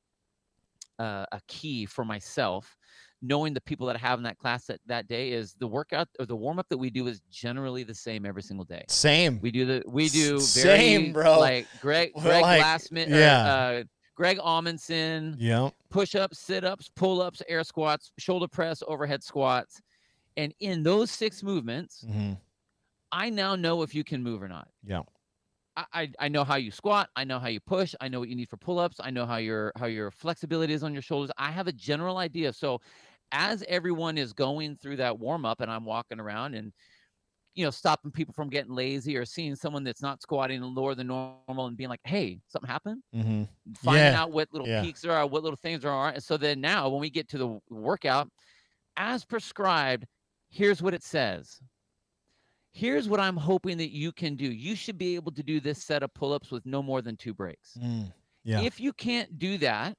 [0.98, 2.76] uh, a key for myself,
[3.22, 6.08] knowing the people that I have in that class that, that day is the workout
[6.18, 8.84] or the warm up that we do is generally the same every single day.
[8.88, 9.40] Same.
[9.40, 11.38] We do the we do very same, bro.
[11.40, 13.46] like Greg Greg like- Glassman yeah.
[13.46, 15.68] or, uh, Greg Amundson, yeah.
[15.90, 19.80] push ups, sit ups, pull ups, air squats, shoulder press, overhead squats.
[20.38, 22.32] And in those six movements, hmm
[23.12, 24.68] I now know if you can move or not.
[24.84, 25.02] Yeah.
[25.76, 27.10] I, I, know how you squat.
[27.16, 27.94] I know how you push.
[28.00, 28.96] I know what you need for pull ups.
[28.98, 31.30] I know how your how your flexibility is on your shoulders.
[31.36, 32.52] I have a general idea.
[32.52, 32.80] So
[33.32, 36.72] as everyone is going through that warm up and I'm walking around and
[37.54, 41.08] you know stopping people from getting lazy or seeing someone that's not squatting lower than
[41.08, 43.02] normal and being like, hey, something happened?
[43.12, 43.44] hmm
[43.76, 44.82] finding Yeah, out what little yeah.
[44.82, 46.10] peaks there are, what little things there are.
[46.10, 48.28] And so then now when we get to the workout,
[48.96, 50.06] as prescribed,
[50.50, 51.60] here's what it says.
[52.76, 54.44] Here's what I'm hoping that you can do.
[54.44, 57.32] You should be able to do this set of pull-ups with no more than two
[57.32, 57.78] breaks.
[57.82, 58.12] Mm.
[58.44, 58.60] Yeah.
[58.60, 59.96] If you can't do that,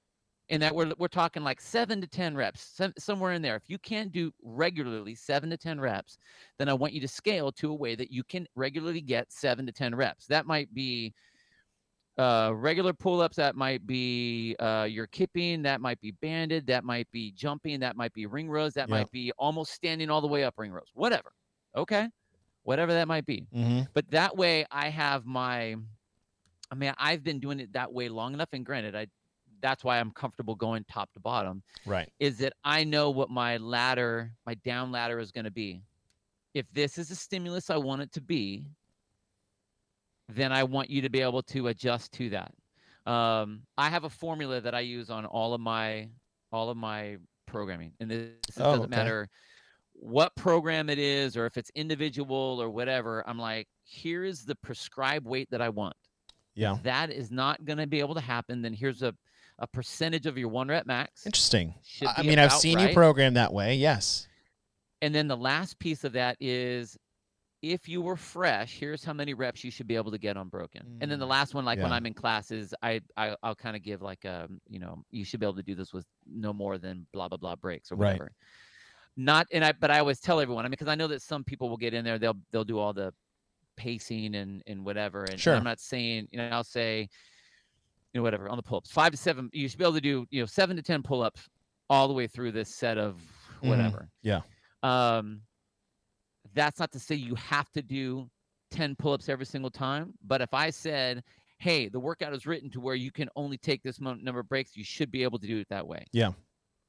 [0.49, 3.55] and that we're we're talking like seven to ten reps, some, somewhere in there.
[3.55, 6.19] If you can't do regularly seven to ten reps,
[6.59, 9.65] then I want you to scale to a way that you can regularly get seven
[9.65, 10.27] to ten reps.
[10.27, 11.13] That might be
[12.17, 13.35] uh, regular pull-ups.
[13.37, 15.63] That might be uh, your kipping.
[15.63, 16.67] That might be banded.
[16.67, 17.79] That might be jumping.
[17.79, 18.73] That might be ring rows.
[18.75, 18.95] That Yeah.
[18.95, 20.91] might be almost standing all the way up ring rows.
[20.93, 21.33] Whatever.
[21.75, 22.07] Okay,
[22.67, 23.47] whatever that might be.
[23.53, 25.77] hmm But that way, I have my.
[26.69, 29.07] I mean, I've been doing it that way long enough, and granted, I.
[29.59, 31.63] That's why I'm comfortable going top to bottom.
[31.85, 32.11] Right.
[32.19, 35.81] Is that I know what my ladder, my down ladder is going to be.
[36.53, 38.67] If this is a stimulus I want it to be,
[40.29, 42.53] then I want you to be able to adjust to that.
[43.11, 46.09] Um, I have a formula that I use on all of my
[46.51, 48.89] all of my programming, and this, this Oh, doesn't okay.
[48.89, 49.29] matter
[49.99, 53.27] what program it is or if it's individual or whatever.
[53.27, 55.95] I'm like, here is the prescribed weight that I want.
[56.55, 56.75] Yeah.
[56.75, 59.13] If that is not going to be able to happen, then here's a
[59.59, 61.25] a percentage of your one rep max.
[61.25, 61.73] Interesting.
[62.15, 63.75] I mean, I've seen you program that way.
[63.75, 64.27] Yes.
[65.01, 66.95] And then the last piece of that is
[67.63, 70.99] if you were fresh, here's how many reps you should be able to get on-broken.
[71.01, 71.91] And then the Mm, last one, like when.
[71.91, 75.39] I'm in classes, I, I I'll kind of give like um, you know, you should
[75.39, 78.21] be able to do this with no more than blah blah blah breaks or Right.
[79.17, 81.43] Not and I but I always tell everyone, I mean, because I know that some
[81.43, 83.13] people will get in there, they'll they'll do all the
[83.75, 85.23] pacing and and whatever.
[85.23, 87.01] And, and I'm not saying, you know, I'll say,
[88.13, 88.91] you know, whatever, on the pull-ups.
[88.91, 91.47] Five to seven, you should be able to do, you know, seven to ten pull-ups
[91.89, 93.21] all the way through this set of
[93.61, 93.69] Mhm.
[93.69, 94.41] whatever Yeah.
[94.83, 95.41] um
[96.53, 98.29] that's not to say you have to do
[98.71, 101.23] 10 pull-ups every single time but if i said
[101.59, 104.75] hey the workout is written to where you can only take this number of breaks
[104.75, 106.33] you should be able to do it that way Yeah.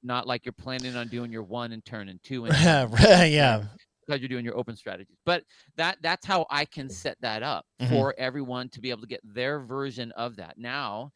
[0.02, 3.62] Not like you're planning on doing your one and turn and two and yeah.
[4.06, 5.42] because you're doing your open strategies but
[5.76, 7.88] that that's how i can set that up Mhm.
[7.90, 11.10] for everyone to be able to get their version of that now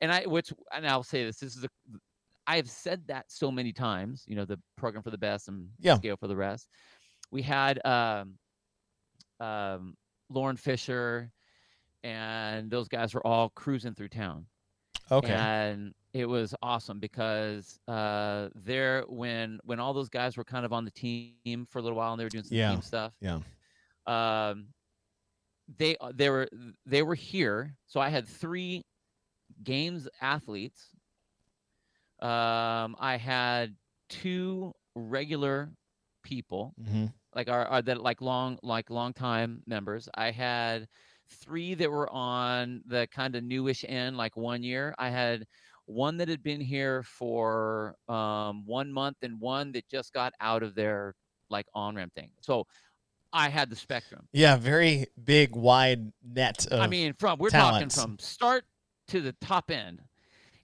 [0.00, 1.68] and i which and i'll say this this is a
[2.46, 5.68] i have said that so many times you know the program for the best and
[5.78, 5.96] Yeah.
[5.96, 6.68] scale for the rest
[7.30, 8.34] we had um
[9.40, 9.94] um
[10.30, 11.30] lauren fisher
[12.04, 14.46] and those guys were all cruising through town
[15.10, 15.32] Okay.
[15.32, 20.72] and it was awesome because uh, there when when all those guys were kind of
[20.72, 22.66] on the team for a little while and they were doing some Yeah.
[22.66, 23.14] team stuff.
[23.20, 23.40] Yeah.
[24.06, 24.74] Um,
[25.68, 26.48] they uh, they were
[26.86, 28.84] they were here, so I had three
[29.64, 30.94] games athletes.
[32.20, 33.76] Um, I had
[34.08, 35.74] two regular
[36.22, 40.08] people hmm like our, our that like long like long time members.
[40.14, 40.88] I had
[41.28, 44.94] three that were on the kind of newish end, like one year.
[44.98, 45.46] I had
[45.86, 50.62] one that had been here for um, one month and one that just got out
[50.62, 51.14] of their
[51.50, 52.30] like on ramp thing.
[52.40, 52.66] So
[53.32, 54.28] I had the spectrum.
[54.32, 54.56] Yeah.
[54.56, 56.66] Very big, wide net.
[56.70, 57.94] Of, I mean, from we're talents.
[57.96, 58.64] talking from start
[59.08, 60.00] to the top end.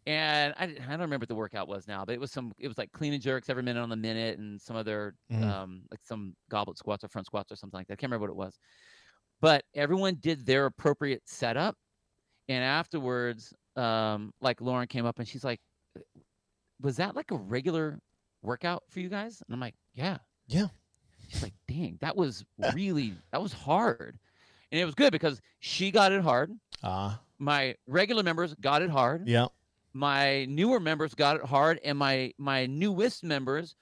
[0.06, 2.68] And I, I don't remember what the workout was now, but it was some it
[2.68, 5.42] was like clean and jerks every minute on the minute and some other Mhm.
[5.44, 7.94] um like some goblet squats or front squats or something like that.
[7.94, 8.58] I can't remember what it was.
[9.42, 11.76] But everyone did their appropriate setup.
[12.48, 15.60] And afterwards, um, like Lauren came up and she's like,
[16.80, 17.98] Was that like a regular
[18.42, 19.42] workout for you guys?
[19.46, 20.18] And I'm like, Yeah.
[20.46, 20.68] Yeah.
[21.28, 24.18] She's like, dang, that was really that was hard.
[24.72, 27.20] And it was good because she got it hard Ah.
[27.38, 29.26] my regular members got it hard.
[29.28, 29.46] yeah.
[29.94, 33.74] My newer members got it hard, and my my newest members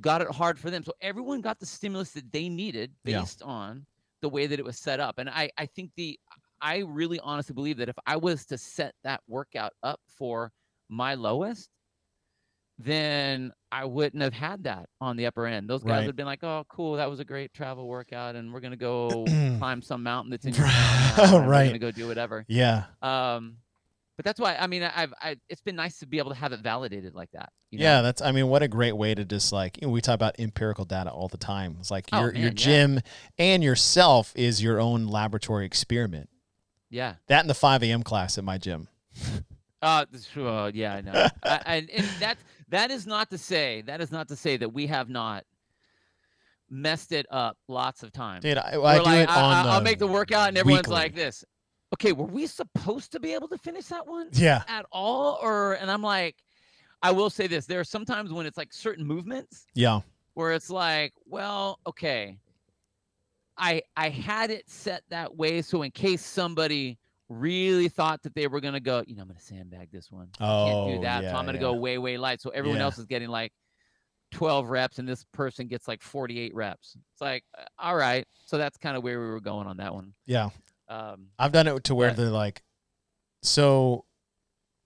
[0.00, 0.82] got it hard for them.
[0.82, 3.20] So everyone got the stimulus that they needed Yeah.
[3.20, 3.86] based on
[4.20, 5.18] the way that it was set up.
[5.18, 6.18] And I I think the
[6.62, 10.52] I really honestly believe that if I was to set that workout up for
[10.88, 11.68] my lowest,
[12.78, 15.68] then I wouldn't have had that on the upper end.
[15.68, 15.98] Those guys Right.
[16.00, 18.76] would have been like, "Oh, cool, that was a great travel workout, and we're gonna
[18.76, 19.24] go
[19.58, 21.12] climb some mountain that's in your Right.
[21.18, 22.84] We're gonna go do whatever." Yeah.
[23.02, 23.58] Um,
[24.16, 26.52] but that's why I mean I've I, it's been nice to be able to have
[26.52, 27.52] it validated like that.
[27.70, 27.84] you know?
[27.84, 28.20] Yeah, that's.
[28.20, 30.84] I mean, what a great way to just like you know, we talk about empirical
[30.84, 31.76] data all the time.
[31.80, 32.48] It's like Oh, your your man, yeah.
[32.50, 33.00] gym
[33.38, 36.28] and yourself is your own laboratory experiment.
[36.92, 37.14] Yeah.
[37.26, 38.02] That in the 5 a.m.
[38.04, 38.88] class at my gym.
[39.84, 40.04] Uh,
[40.36, 41.12] uh, yeah, I know.
[41.42, 44.72] I, and, and that that is not to say that is not to say that
[44.72, 45.42] we have not
[46.70, 48.42] messed it up lots of times.
[48.44, 49.66] Dude, I, I We're do like, it I, on.
[49.66, 50.94] I, will make the workout, and everyone's weekly.
[50.94, 51.44] like this.
[51.94, 54.62] Okay, were we supposed to be able to finish that one Yeah.
[54.68, 55.74] at all, or?
[55.74, 56.36] And I'm like,
[57.02, 60.00] I will say this: there are sometimes when it's like certain movements Yeah.
[60.34, 62.38] where it's like, well, okay,
[63.56, 68.46] I I had it set that way so in case somebody really thought that they
[68.46, 70.28] were gonna go, you know, I'm gonna sandbag this one.
[70.40, 71.62] I can't Oh, do that, yeah, so I'm gonna yeah.
[71.62, 72.40] go way way light.
[72.40, 72.84] So everyone Yeah.
[72.84, 73.52] else is getting like
[74.32, 76.96] 12 reps, and this person gets like 48 reps.
[77.12, 79.94] It's like, uh, all right, so that's kind of where we were going on that
[79.94, 80.14] one.
[80.26, 80.50] Yeah.
[80.88, 82.62] Um, I've done it to where they're like,
[83.42, 84.04] so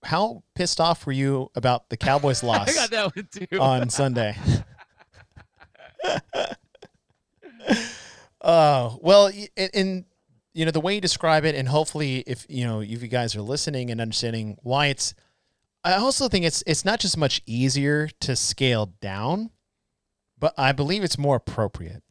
[0.03, 3.59] how pissed off were you about the Cowboys I loss got that one too.
[3.59, 4.35] on Sunday?
[8.47, 10.05] Oh, well, in
[10.53, 13.35] you know the way you describe it, and hopefully, if you know if you guys
[13.35, 15.13] are listening and understanding why it's,
[15.83, 19.51] I also think it's it's not just much easier to scale down,
[20.39, 22.03] but I believe it's more appropriate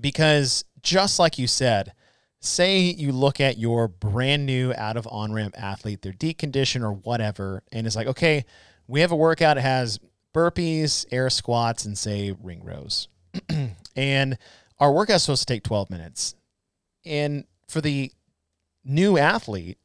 [0.00, 1.94] because just like you said,
[2.38, 6.92] say you look at your brand new out of on ramp athlete, they're deconditioned or
[6.92, 8.44] whatever, and it's like, okay,
[8.86, 9.58] we have a workout.
[9.58, 9.98] It has
[10.32, 13.08] burpees, air squats, and say ring rows.
[13.96, 14.38] and
[14.80, 16.34] our workout's supposed to take 12 minutes.
[17.04, 18.10] And for the
[18.84, 19.78] new athlete,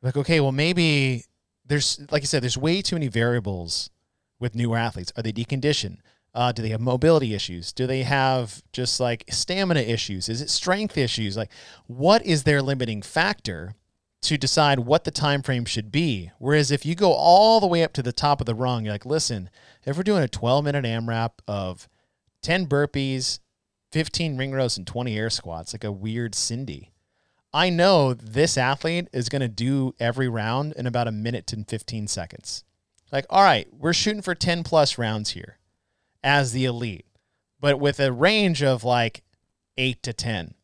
[0.00, 1.24] like, okay, well, maybe
[1.66, 3.90] there's, like I said, there's way too many variables
[4.38, 5.12] with newer athletes.
[5.16, 5.98] Are they deconditioned?
[6.34, 7.72] Uh, do they have mobility issues?
[7.72, 10.28] Do they have just like stamina issues?
[10.28, 11.36] Is it strength issues?
[11.36, 11.50] Like,
[11.86, 13.74] what is their limiting factor
[14.22, 16.30] to decide what the time frame should be?
[16.38, 18.94] Whereas if you go all the way up to the top of the rung, you're
[18.94, 19.50] like, listen,
[19.84, 21.88] if we're doing a 12 minute AMRAP of
[22.42, 23.40] 10 burpees,
[23.92, 26.92] 15 ring rows, and 20 air squats, like a weird Cindy.
[27.52, 31.66] I know this athlete is going to do every round in about a minute and
[31.66, 32.64] 15 seconds.
[33.10, 35.58] Like, all right, we're shooting for 10 plus rounds here
[36.22, 37.06] as the elite,
[37.58, 39.22] but with a range of like
[39.78, 40.54] eight to 10.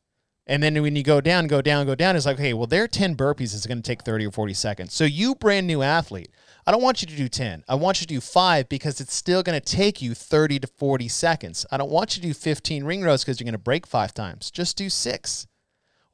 [0.47, 2.87] And then when you go down, go down, go down, it's like, okay, well, their
[2.87, 4.93] 10 burpees is going to take 30 or 40 seconds.
[4.93, 6.31] So, you brand new athlete,
[6.67, 7.65] I don't want you to do 10.
[7.69, 10.67] I want you to do five because it's still going to take you 30 to
[10.67, 11.67] 40 seconds.
[11.71, 14.15] I don't want you to do 15 ring rows because you're going to break five
[14.15, 14.51] times.
[14.51, 15.47] Just do six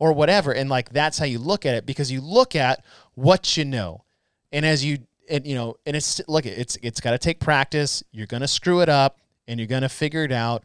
[0.01, 0.53] or whatever.
[0.53, 2.85] And like, that's how you look at it because you look at
[3.15, 4.05] what you know.
[4.51, 4.99] And as you,
[5.29, 8.03] and you know, and it's, look, it's, it's got to take practice.
[8.11, 10.65] You're going to screw it up and you're going to figure it out.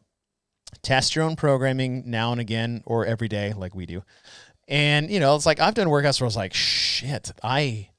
[0.81, 4.03] Test your own programming now and again or every day like we do.
[4.67, 7.89] And, you know, it's like I've done workouts where I was like, shit, I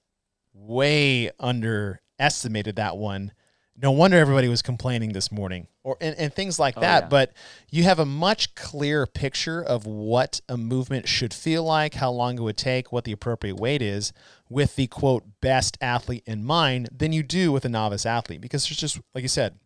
[0.59, 3.33] way underestimated that one.
[3.79, 7.03] No wonder everybody was complaining this morning or and, and things like Oh, that.
[7.05, 7.09] yeah.
[7.09, 7.33] But
[7.71, 12.39] you have a much clearer picture of what a movement should feel like, how long
[12.39, 14.15] it would take, what the appropriate weight is
[14.49, 18.67] with the quote best athlete in mind than you do with a novice athlete because
[18.67, 19.59] there's just like you said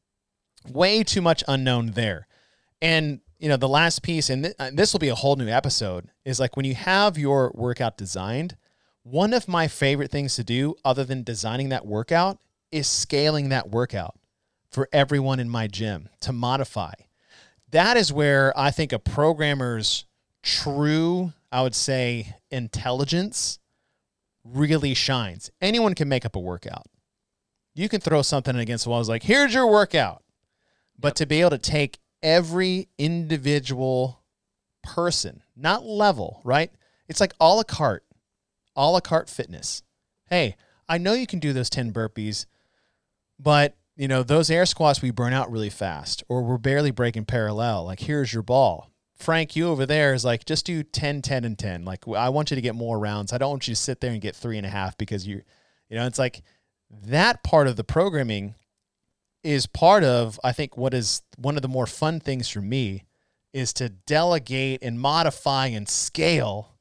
[0.72, 2.26] way too much unknown there
[2.82, 5.49] and you know the last piece and th- uh, this will be a whole new
[5.49, 8.57] episode is like when you have your workout designed
[9.03, 12.38] one of my favorite things to do other than designing that workout
[12.70, 14.14] is scaling that workout
[14.70, 16.92] for everyone in my gym to modify
[17.70, 20.05] that is where i think a programmer's
[20.42, 23.61] true i would say intelligence
[24.44, 25.51] really shines.
[25.61, 26.86] Anyone can make up a workout.
[27.74, 29.01] You can throw something against the wall.
[29.01, 30.22] It's like, here's your workout.
[30.98, 34.20] But to be able to take every individual
[34.82, 36.70] person, not level, right?
[37.09, 38.05] It's like a la carte,
[38.77, 39.83] a la carte fitness.
[40.29, 40.57] Hey,
[40.89, 42.47] I know you can do those 10 burpees,
[43.39, 47.27] but you know, those air squats we burn out really fast or we're barely breaking
[47.27, 47.85] parallel.
[47.85, 48.91] Like, here's your ball.
[49.18, 51.85] Frank, you over there is like, just do 10, 10, and 10.
[51.85, 53.33] Like, I want you to get more rounds.
[53.33, 55.43] I don't want you to sit there and get three and a half because you,
[55.91, 56.43] you know, it's like
[56.91, 58.55] that part of the programming
[59.45, 63.05] is part of, I think, what is one of the more fun things for me
[63.53, 66.77] is to delegate and modify and scale.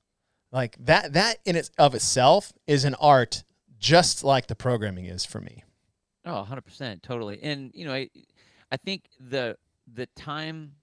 [0.52, 3.43] Like that, that in its of itself is an art,
[3.78, 5.64] just like the programming is for me.
[6.26, 7.39] Oh, 100%, totally.
[7.41, 8.10] And you know, I
[8.72, 9.58] I think the
[9.93, 10.74] the time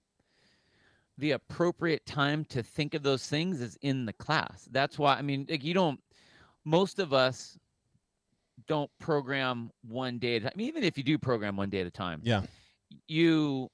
[1.17, 4.67] the appropriate time to think of those things is in the class.
[4.71, 5.99] That's why I mean, like you don't
[6.65, 7.57] most of us
[8.67, 10.51] don't program one day at a time.
[10.55, 12.43] I mean, even if you do program one day at a time, Yeah.
[13.07, 13.69] you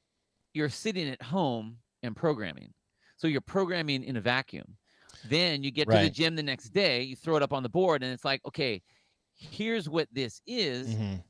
[0.54, 2.74] you're sitting at home and programming.
[3.18, 4.76] So you're programming in a vacuum.
[5.24, 7.70] Then you get to the gym the next day, you throw it up on the
[7.70, 8.84] board and it's like, okay,
[9.36, 11.24] here's what this is Mm-hmm.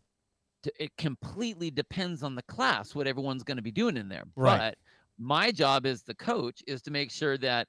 [0.79, 4.63] it completely depends on the class what everyone's going to be doing in there Right.
[4.63, 4.77] but
[5.17, 7.67] my job as the coach is to make sure that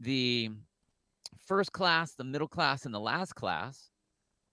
[0.00, 0.50] the
[1.46, 3.90] first class the middle class and the last class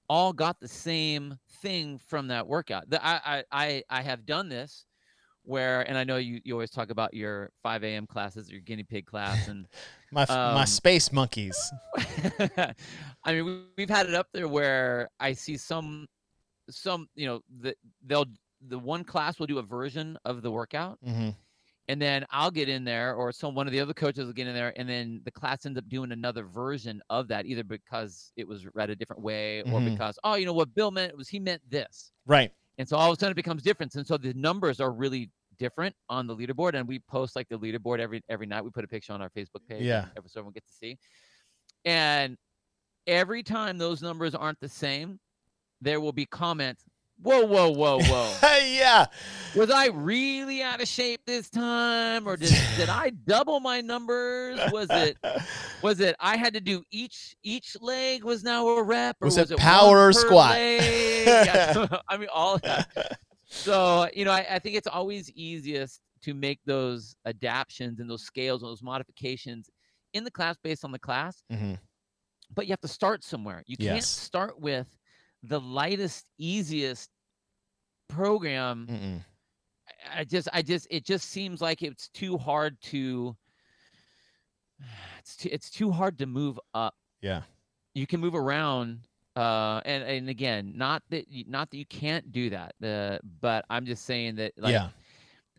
[0.09, 4.88] all got the same thing from that workout the, I i i have done this
[5.46, 8.84] where and i know you you always talk about your 5 a.m classes your guinea
[8.84, 9.68] pig class and
[10.12, 11.58] My f my Um, space monkeys.
[13.24, 16.08] I mean, we, we've had it up there where I see some,
[16.70, 17.76] some, you know, the,
[18.06, 18.26] they'll,
[18.68, 21.30] the one class will do a version of the workout Mm-hmm.
[21.88, 24.48] and then I'll get in there or some, one of the other coaches will get
[24.48, 28.32] in there and then the class ends up doing another version of that, either because
[28.38, 29.91] it was read a different way or Mhm.
[29.91, 32.12] because, oh, you know what Bill meant was he meant this.
[32.26, 32.52] Right.
[32.78, 33.96] And so all of a sudden it becomes different.
[33.96, 36.76] And so the numbers are really different on the leaderboard.
[36.76, 38.64] And we post like the leaderboard every every night.
[38.64, 39.84] We put a picture on our Facebook page.
[39.84, 40.06] Yeah.
[40.18, 40.98] Every so everyone gets to see.
[41.86, 42.38] And
[43.08, 45.20] every time those numbers aren't the same,
[45.82, 46.84] there will be comments.
[47.22, 48.34] Whoa, whoa, whoa, whoa.
[48.41, 49.05] Hey yeah.
[49.55, 52.28] Was I really out of shape this time?
[52.28, 54.59] Or did, did I double my numbers?
[54.72, 55.18] Was it
[55.82, 59.16] was it I had to do each each leg was now a rep?
[59.22, 60.57] Or Was was, it it, power squat?
[61.26, 61.88] Yeah.
[62.07, 66.36] I mean all of that so you know I, I think it's always easiest to
[66.36, 69.70] make those adaptions and those scales and those modifications
[70.13, 71.80] in the class based on the class Mhm.
[72.53, 74.88] but you have to start somewhere you can't start with
[75.48, 77.10] the lightest easiest
[78.10, 79.26] program Mm-mm.
[80.16, 83.36] I- just i just it just seems like it's too hard to
[85.20, 87.41] it's too, it's too hard to move up Yeah.
[87.93, 89.00] you can move around
[89.36, 93.66] uh and and again not that you, not that you can't do that uh, but
[93.70, 94.89] i'm just saying that like yeah.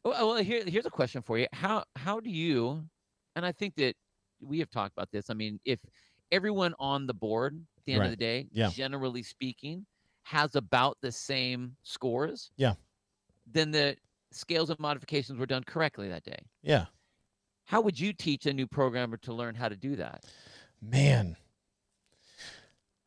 [0.04, 2.82] well, well here, here's a question for you how how do you
[3.34, 3.94] and i think that
[4.40, 5.78] we have talked about this i mean if
[6.32, 8.06] everyone on the board the end Right.
[8.06, 8.68] of the day Yeah.
[8.70, 9.86] generally speaking
[10.24, 12.74] has about the same scores Yeah.
[13.46, 13.96] then the
[14.32, 16.86] scales and modifications were done correctly that day Yeah.
[17.64, 20.24] how would you teach a new programmer to learn how to do that
[20.82, 21.36] Man.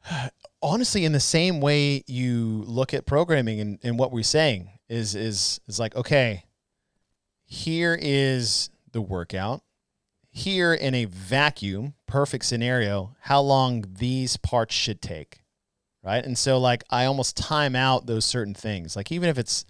[0.61, 5.13] Honestly, in the same way you look at programming and, and what we're saying is
[5.15, 6.45] is is like, okay,
[7.45, 9.61] here is the workout.
[10.39, 15.41] Here in a vacuum, perfect scenario, how long these parts should take.
[16.01, 16.23] Right.
[16.23, 18.95] And so like I almost time out those certain things.
[18.95, 19.65] Like even if it's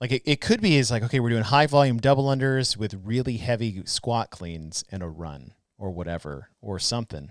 [0.00, 3.00] like it, it could be is like, okay, we're doing high volume double unders with
[3.04, 7.30] really heavy squat cleans and a run or whatever or something.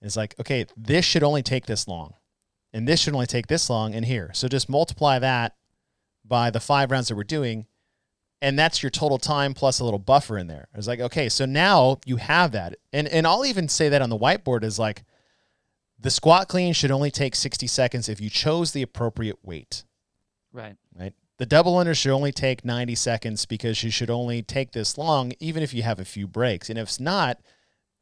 [0.00, 2.14] It's like, okay, this should only take this long.
[2.72, 4.30] And this should only take this long and here.
[4.32, 5.56] So just multiply that
[6.24, 7.66] by the five rounds that we're doing.
[8.42, 10.68] And that's your total time plus a little buffer in there.
[10.74, 12.76] It's like, okay, so now you have that.
[12.92, 15.04] And and I'll even say that on the whiteboard is like
[15.98, 19.84] the squat clean should only take 60 seconds if you chose the appropriate weight
[20.52, 21.14] right right?
[21.38, 25.32] The double under should only take 90 seconds because you should only take this long,
[25.38, 26.70] even if you have a few breaks.
[26.70, 27.38] And if it's not,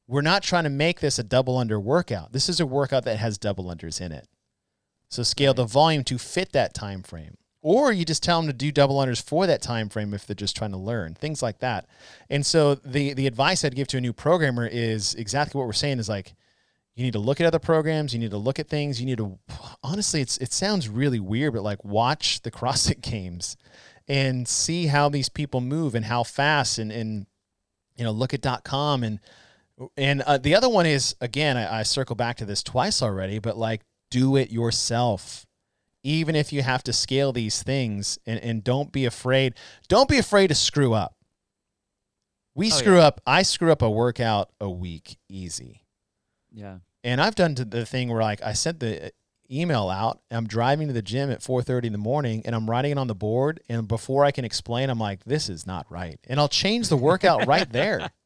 [0.06, 2.32] we're not trying to make this a double under workout.
[2.32, 4.28] This is a workout that has double unders in it.
[5.08, 5.56] So scale Right.
[5.56, 7.36] the volume to fit that time frame.
[7.64, 10.34] Or you just tell them to do double unders for that time frame if they're
[10.34, 11.86] just trying to learn, things like that.
[12.28, 15.72] And so the the advice I'd give to a new programmer is exactly what we're
[15.72, 16.34] saying is like
[16.94, 19.16] you need to look at other programs, you need to look at things, you need
[19.16, 19.38] to
[19.82, 23.56] honestly it's it sounds really weird, but like watch the CrossFit games
[24.08, 27.26] and see how these people move and how fast and and
[27.96, 29.20] you know look at .com and
[29.96, 33.38] and uh, the other one is again I, I circle back to this twice already
[33.38, 35.43] but like do it yourself
[36.04, 39.54] even if you have to scale these things and, and don't be afraid
[39.88, 41.16] don't be afraid to screw up
[42.54, 43.06] we Oh, screw yeah.
[43.08, 45.82] up i screw up a workout a week easy
[46.52, 46.78] Yeah.
[47.02, 49.08] and I've done the thing where like I sent the uh,
[49.50, 50.20] email out.
[50.30, 53.08] I'm driving to the gym at 4:30 in the morning, and I'm writing it on
[53.08, 53.60] the board.
[53.68, 56.96] And before I can explain, I'm like, "This is not right," and I'll change the
[56.96, 58.10] workout right there.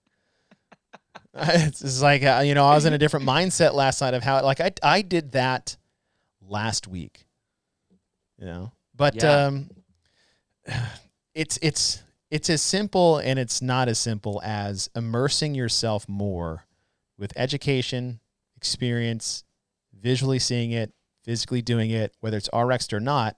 [1.34, 4.42] It's like uh, you know, I was in a different mindset last night of how
[4.44, 5.76] like I I did that
[6.40, 7.26] last week,
[8.38, 8.72] you know.
[8.94, 9.46] But Yeah.
[9.46, 9.70] um,
[11.34, 16.64] it's it's it's as simple and it's not as simple as immersing yourself more
[17.16, 18.20] with education,
[18.56, 19.44] experience,
[19.98, 20.92] visually seeing it,
[21.24, 23.36] physically doing it, whether it's RX or not.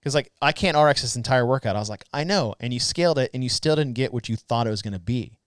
[0.00, 1.76] Because like I can't RX this entire workout.
[1.76, 4.28] I was like, I know, and you scaled it, and you still didn't get what
[4.28, 5.38] you thought it was going to be.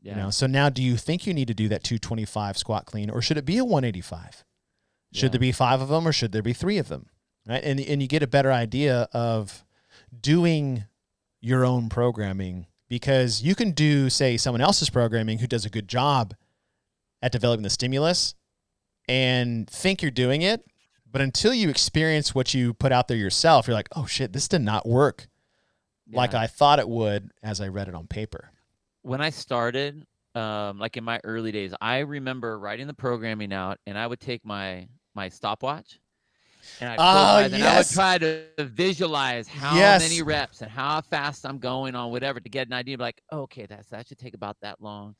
[0.00, 0.16] Yeah.
[0.16, 0.30] You know.
[0.30, 3.36] So now, do you think you need to do that 225 squat clean, or should
[3.36, 4.42] it be a 185?
[5.12, 5.28] Should Yeah.
[5.32, 7.10] there be five of them, or should there be three of them?
[7.46, 9.64] Right, and and you get a better idea of
[10.18, 10.84] doing
[11.40, 15.88] your own programming because you can do say someone else's programming who does a good
[15.88, 16.34] job
[17.20, 18.34] at developing the stimulus
[19.08, 20.64] and think you're doing it
[21.10, 24.46] but until you experience what you put out there yourself you're like oh shit this
[24.46, 25.26] did not work
[26.12, 28.50] like i thought it would as i read it on paper.
[29.02, 33.78] When I started, um, like in my early days, I remember writing the programming out,
[33.86, 35.98] and I would take my my stopwatch,
[36.80, 40.02] and I'd my eyes, I would try to visualize how Yes.
[40.02, 42.96] many reps and how fast I'm going on whatever to get an idea.
[42.96, 45.14] Like, okay, that's that should take about that long.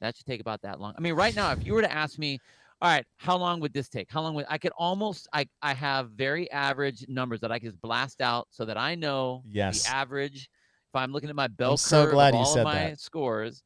[0.00, 0.94] That should take about that long.
[0.96, 2.38] I mean, right now, if you were to ask me,
[2.80, 4.10] all right, how long would this take?
[4.10, 7.68] How long would I could almost I I have very average numbers that I can
[7.68, 9.84] just blast out so that I know Yes.
[9.84, 10.48] the average.
[10.88, 13.00] If I'm looking at my bell so curve glad of all of my that.
[13.00, 13.62] scores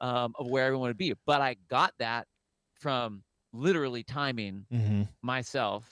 [0.00, 2.26] um, of where everyone would be, but I got that
[2.80, 3.22] from
[3.52, 5.02] literally timing mm-hmm.
[5.22, 5.84] myself.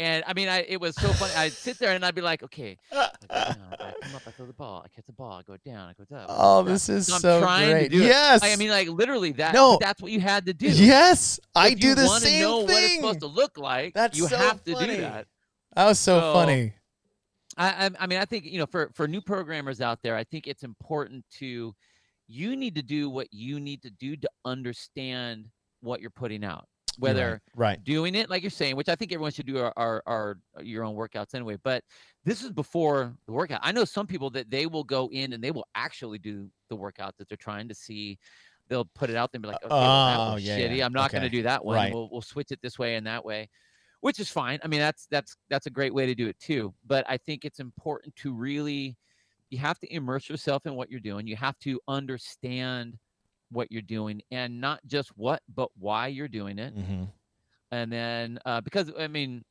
[0.00, 1.32] And I mean, I it was so funny.
[1.36, 4.46] I'd sit there and I'd be like, okay, I down, I come up, I throw
[4.46, 6.26] the ball, I catch the ball, I go down, I go up.
[6.28, 9.54] Oh go this is So so to great do yes I mean, like literally that.
[9.54, 9.78] No.
[9.80, 10.68] That's what you had to do.
[10.68, 13.94] yes i If do you the same know thing what it's supposed to look like.
[13.94, 14.96] That's you so have to funny.
[14.96, 15.26] do that.
[15.76, 16.72] that was so So, funny
[17.56, 20.24] I, I I mean I think you know for for new programmers out there, I
[20.24, 21.72] think it's important to
[22.26, 25.46] you need to do what you need to do to understand
[25.82, 26.66] what you're putting out.
[26.98, 29.58] You're right, Whether right doing it like you're saying, which I think everyone should do
[29.58, 31.56] our, our our your own workouts anyway.
[31.62, 31.82] But
[32.24, 33.60] this is before the workout.
[33.62, 36.76] I know some people that they will go in and they will actually do the
[36.76, 38.18] workout that they're trying to see.
[38.68, 40.76] They'll put it out there and be like, okay, well, Oh, was yeah, shitty.
[40.78, 40.86] yeah.
[40.86, 41.76] I'm not going to do that one.
[41.76, 41.92] Right.
[41.92, 43.50] We'll we'll switch it this way and that way,
[44.00, 44.58] which is fine.
[44.64, 46.72] I mean, that's that's that's a great way to do it too.
[46.86, 48.96] But I think it's important to really
[49.50, 51.26] you have to immerse yourself in what you're doing.
[51.26, 52.96] You have to understand
[53.54, 57.04] what you're doing and not just what but why you're doing it mm-hmm.
[57.70, 59.42] and then uh, because I mean,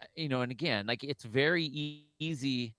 [0.00, 2.74] uh, you know, and again, like it's very e- easy.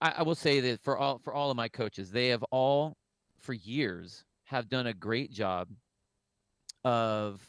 [0.00, 2.96] I, I will say that for all for all of my coaches, they have all
[3.40, 5.68] for years have done a great job
[6.84, 7.40] of.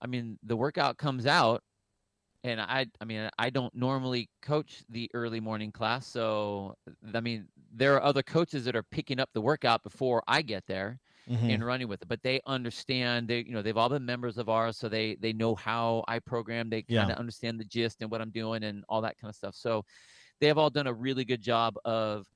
[0.00, 1.62] I mean, the workout comes out,
[2.44, 6.76] and I I mean I don't normally coach the early morning class, so
[7.12, 10.64] I mean there are other coaches that are picking up the workout before I get
[10.68, 11.48] there Mm-hmm.
[11.48, 14.50] and running with it but they understand they you know they've all been members of
[14.50, 18.10] ours so they they know how i program they kind of understand the gist and
[18.10, 19.82] what i'm doing and all that kind of stuff so
[20.38, 22.26] they have all done a really good job of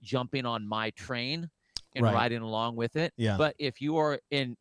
[0.00, 1.50] jumping on my train
[1.94, 2.14] and Right.
[2.14, 3.36] riding along with it Yeah.
[3.36, 4.56] but if you are in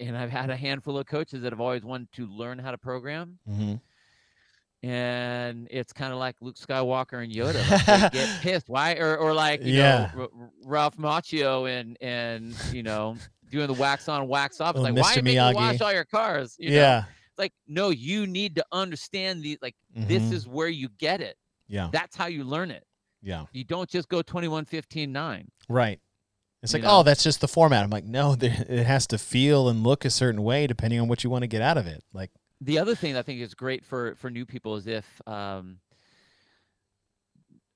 [0.00, 2.78] and i've had a handful of coaches that have always wanted to learn how to
[2.78, 3.74] program mm-hmm.
[4.82, 7.60] And it's kind of like Luke Skywalker and Yoda.
[8.02, 8.68] Like get pissed.
[8.68, 8.94] Why?
[8.94, 10.10] Or, or like you Yeah.
[10.16, 13.16] know R- Ralph Macchio and and you know
[13.50, 14.70] doing the wax on wax off.
[14.76, 15.16] It's Oh, like why Mr.
[15.16, 16.56] you make me wash all your cars?
[16.58, 16.76] You know?
[16.76, 16.98] yeah
[17.30, 20.32] It's like no, you need to understand the like this Mhm.
[20.32, 21.36] is where you get it.
[21.68, 22.84] yeah That's how you learn it.
[23.22, 25.48] yeah You don't just go 21 15 9.
[25.68, 26.00] Right.
[26.62, 26.98] It's You like, know?
[26.98, 27.82] oh, that's just the format.
[27.84, 31.08] I'm like, no, there, it has to feel and look a certain way depending on
[31.08, 32.02] what you want to get out of it.
[32.12, 32.30] Like,
[32.60, 35.80] the other thing I think is great for for new people is if um,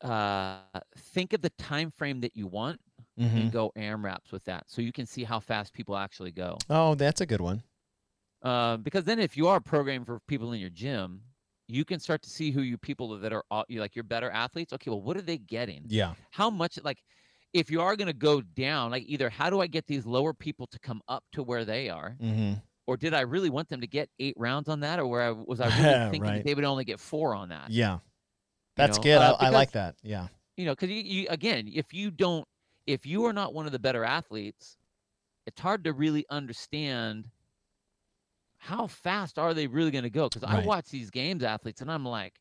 [0.01, 0.63] uh,
[0.97, 2.81] think of the time frame that you want
[3.19, 3.37] Mhm.
[3.39, 6.67] and go AMRAPs with that, so you can see how fast people actually go.
[6.69, 7.63] Oh, that's a good one.
[8.43, 11.23] Uh, because then if you are programming for people in your gym,
[11.67, 14.73] you can start to see who you people that are you like your better athletes.
[14.75, 15.87] Okay, well, what are they getting?
[15.89, 16.15] Yeah.
[16.31, 17.03] How much like
[17.55, 20.35] if you are going to go down, like either how do I get these lower
[20.35, 22.55] people to come up to where they are, Mm-hmm.
[22.87, 25.31] Or did I really want them to get eight rounds on that, or where I,
[25.31, 26.45] was I really thinking Right.
[26.45, 27.71] they would only get four on that?
[27.71, 27.99] Yeah.
[28.77, 29.19] That's know, good.
[29.19, 29.95] uh, I, I like that.
[30.03, 30.27] Yeah.
[30.57, 32.47] you know because you, you again if you don't
[32.87, 34.77] if you are not one of the better athletes
[35.47, 37.29] it's hard to really understand
[38.59, 41.91] how fast are they really going to go because i watch these games athletes and
[41.91, 42.35] i'm like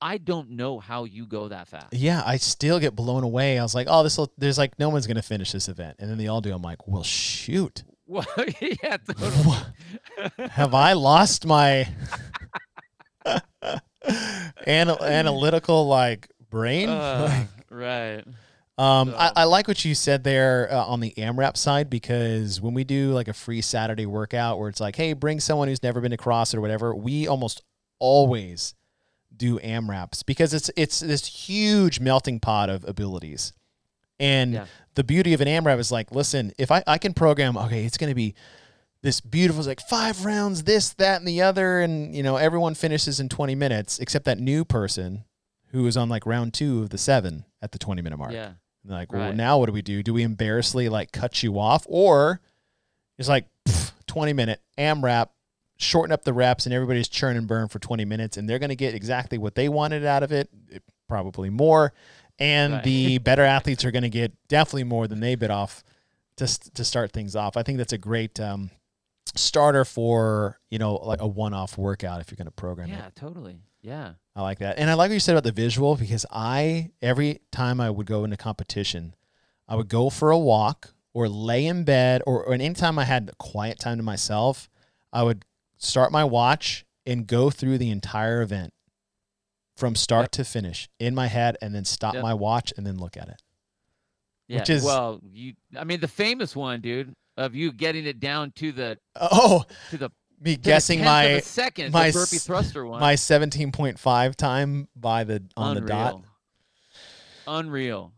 [0.00, 3.58] i don't know how you go that fast Yeah, I still get blown away.
[3.58, 4.32] I was like, oh, this will.
[4.36, 6.52] There's like no one's gonna finish this event, and then they all do.
[6.52, 7.84] I'm like, well, shoot.
[8.12, 8.26] Well,
[8.60, 9.56] yeah totally.
[10.50, 11.88] Have I lost my
[14.66, 16.88] anal- analytical like brain?
[16.88, 18.24] Uh, right
[18.78, 22.60] Um, I, So- I like what you said there uh, on the AMRAP side because
[22.60, 25.82] when we do like a free Saturday workout where it's like, hey, bring someone who's
[25.82, 27.62] never been to CrossFit or whatever, we almost
[27.98, 28.74] always
[29.34, 33.52] do AMRAPs because it's it's this huge melting pot of abilities.
[34.20, 34.66] And Yeah.
[34.94, 37.96] The beauty of an AMRAP is like, listen, if I, I can program, okay, it's
[37.96, 38.34] going to be
[39.02, 41.80] this beautiful, it's like five rounds, this, that, and the other.
[41.80, 45.24] And, you know, everyone finishes in 20 minutes except that new person
[45.68, 48.32] who is on like round two of the seven at the 20 minute mark.
[48.32, 48.52] yeah
[48.84, 49.36] And like, well, Right.
[49.36, 50.02] now what do we do?
[50.02, 52.40] Do we embarrassingly like cut you off, or
[53.18, 55.28] it's like pff, twenty minute AMRAP,
[55.78, 58.70] shorten up the reps, and everybody's churn and burn for twenty minutes, and they're going
[58.70, 60.78] to get exactly what they wanted out of it, eh,
[61.08, 61.92] probably more,
[62.42, 62.84] and Right.
[62.84, 65.82] the better athletes are going to get definitely more than they bit off
[66.36, 67.56] to to start things off.
[67.56, 68.70] I think that's a great um,
[69.34, 72.92] starter for you know like a one off workout if you're going to program it.
[72.92, 74.78] yeah totally yeah I like that.
[74.78, 78.06] And I like what you said about the visual because I, every time I would
[78.06, 79.14] go into competition,
[79.68, 83.30] I would go for a walk or lay in bed or, or anytime I had
[83.36, 84.70] quiet time to myself,
[85.12, 85.44] I would
[85.76, 88.72] start my watch and go through the entire event
[89.82, 90.30] from start Yep.
[90.30, 92.22] to finish in my head and then stop Yep.
[92.22, 93.42] my watch and then look at it.
[94.46, 98.20] yeah Which is- well you i mean the famous one dude of you getting it
[98.20, 100.10] down to the uh, Oh, to the
[100.40, 104.86] me to the guessing tenth my second my the burpee thruster one my 17.5 time
[104.94, 106.12] by the on the dot.
[106.14, 106.24] Unreal.
[107.46, 108.12] Unreal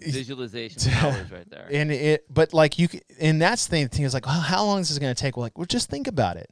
[0.00, 1.66] visualization powers right there.
[1.72, 2.86] and it but like you
[3.18, 5.42] and that's the thing is like well, how long is this going to take well
[5.44, 6.48] like well just think about it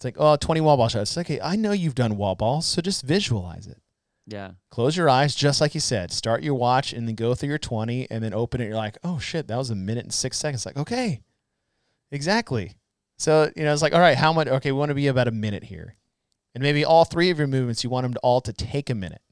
[0.00, 1.10] it's like oh 20 wall ball shots.
[1.10, 3.76] It's like okay i know you've done wall balls so just visualize it.
[4.26, 4.52] Yeah.
[4.70, 6.10] close your eyes just like you said.
[6.10, 8.68] Start your watch and then go through your 20 and then open it.
[8.68, 10.64] You're like oh shit that was a minute and six seconds.
[10.64, 11.20] Like okay.
[12.10, 12.76] Exactly.
[13.18, 15.28] So you know it's like all right how much okay we want to be about
[15.28, 15.96] a minute here.
[16.54, 18.94] And maybe all three of your movements you want them to all to take a
[18.94, 19.22] minute.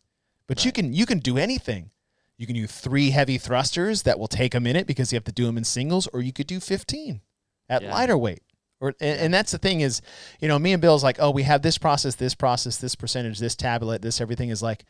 [0.46, 1.90] But you can you can do anything.
[2.36, 5.32] You can do three heavy thrusters that will take a minute because you have to
[5.32, 7.20] do them in singles or you could do 15
[7.68, 7.92] at Yeah.
[7.92, 8.42] lighter weight
[8.80, 10.02] or and, and that's the thing is
[10.40, 13.38] you know me and bill's like oh we have this process this process this percentage
[13.38, 14.84] this tablet this everything is like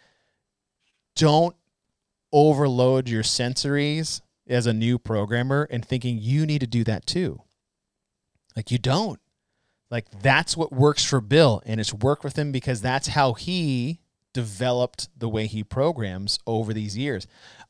[1.16, 1.57] don't
[2.32, 7.43] overload your sensories as a new programmer and thinking you need to do that too.
[8.57, 9.20] Like you don't.
[9.91, 14.01] Like that's what works for Bill and it's worked with him because that's how he
[14.34, 17.26] developed the way he programs over these years.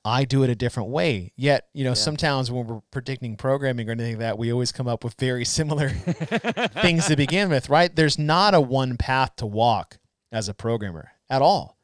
[0.08, 1.32] I do it a different way.
[1.36, 1.94] Yet, you know, Yeah.
[1.94, 5.44] sometimes when we're predicting programming or anything like that, we always come up with very
[5.58, 5.88] similar
[6.82, 7.94] things to begin with, right?
[7.94, 9.98] There's not a one path to walk
[10.32, 11.78] as a programmer at all.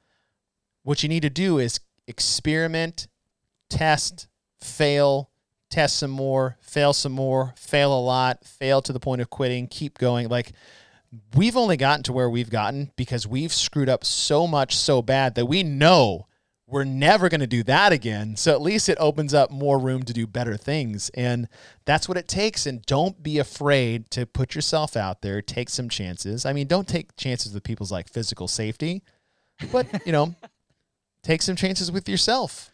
[0.82, 3.06] What you need to do is experiment,
[3.70, 4.28] test,
[4.60, 5.30] fail,
[5.70, 9.66] test some more, fail some more, fail a lot, fail to the point of quitting,
[9.66, 10.28] keep going.
[10.28, 10.52] Like
[11.34, 15.34] we've only gotten to where we've gotten because we've screwed up so much so bad
[15.36, 16.26] that we know
[16.66, 18.36] we're never going to do that again.
[18.36, 21.10] So at least it opens up more room to do better things.
[21.10, 21.48] And
[21.84, 22.66] that's what it takes.
[22.66, 26.46] And don't be afraid to put yourself out there, take some chances.
[26.46, 29.02] I mean, don't take chances with people's like physical safety,
[29.70, 30.34] but you know,
[31.22, 32.73] take some chances with yourself.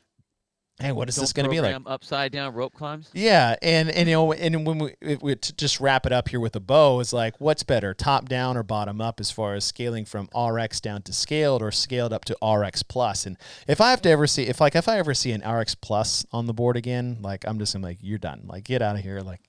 [0.81, 1.77] Hey, what is this going to be like?
[1.85, 3.11] Upside down rope climbs.
[3.13, 6.41] Yeah, and and you know, and when we, we to just wrap it up here
[6.41, 9.65] with a bow, is like, what's better, top down or bottom up, as far as
[9.65, 13.27] scaling from RX down to scaled or scaled up to RX plus?
[13.27, 13.37] And
[13.69, 16.25] if I have to ever see, if like if I ever see an RX plus
[16.33, 19.03] on the board again, like I'm just gonna like, you're done, like get out of
[19.03, 19.43] here, like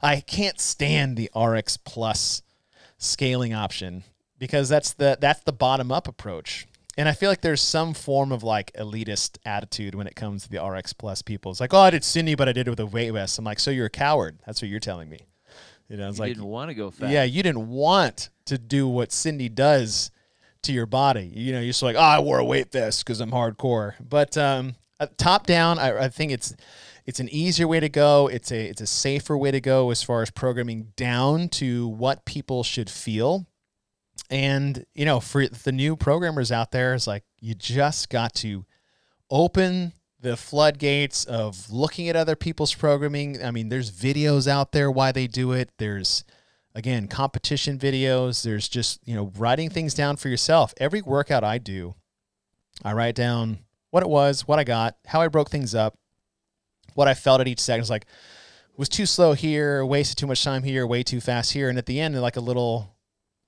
[0.00, 2.42] I can't stand the RX plus
[2.98, 4.04] scaling option
[4.38, 6.66] because that's the that's the bottom up approach.
[6.96, 10.48] And I feel like there's some form of like elitist attitude when it comes to
[10.48, 11.50] the RX plus people.
[11.50, 13.38] It's like, oh, I did Cindy, but I did it with a weight vest.
[13.38, 14.38] I'm like, so you're a coward.
[14.46, 15.18] That's what you're telling me.
[15.88, 17.12] You know, it's like didn't want to go fast.
[17.12, 20.10] yeah, you didn't want to do what Cindy does
[20.62, 21.30] to your body.
[21.32, 23.94] You know, you're just like, oh, I wore a weight vest because I'm hardcore.
[24.00, 26.56] But um, Uh, top down, I, I think it's
[27.04, 28.26] it's an easier way to go.
[28.26, 32.24] It's a it's a safer way to go as far as programming down to what
[32.24, 33.46] people should feel.
[34.30, 38.64] And you know, for the new programmers out there, it's like you just got to
[39.30, 43.42] open the floodgates of looking at other people's programming.
[43.42, 45.70] I mean, there's videos out there why they do it.
[45.78, 46.24] There's
[46.74, 48.42] again competition videos.
[48.42, 50.74] There's just you know writing things down for yourself.
[50.78, 51.94] Every workout I do,
[52.82, 53.60] I write down
[53.90, 55.96] what it was, what I got, how I broke things up,
[56.94, 57.82] what I felt at each second.
[57.82, 58.06] It's like
[58.76, 61.86] was too slow here, wasted too much time here, way too fast here, and at
[61.86, 62.95] the end, like a little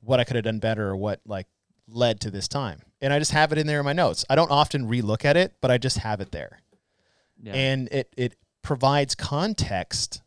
[0.08, 1.46] what I could have done better or what like
[1.86, 2.80] led to this time.
[3.00, 4.24] And I just have it in there in my notes.
[4.28, 6.60] I don't often relook at it, but I just have it there.
[7.42, 7.52] Yeah.
[7.52, 10.22] And it it provides context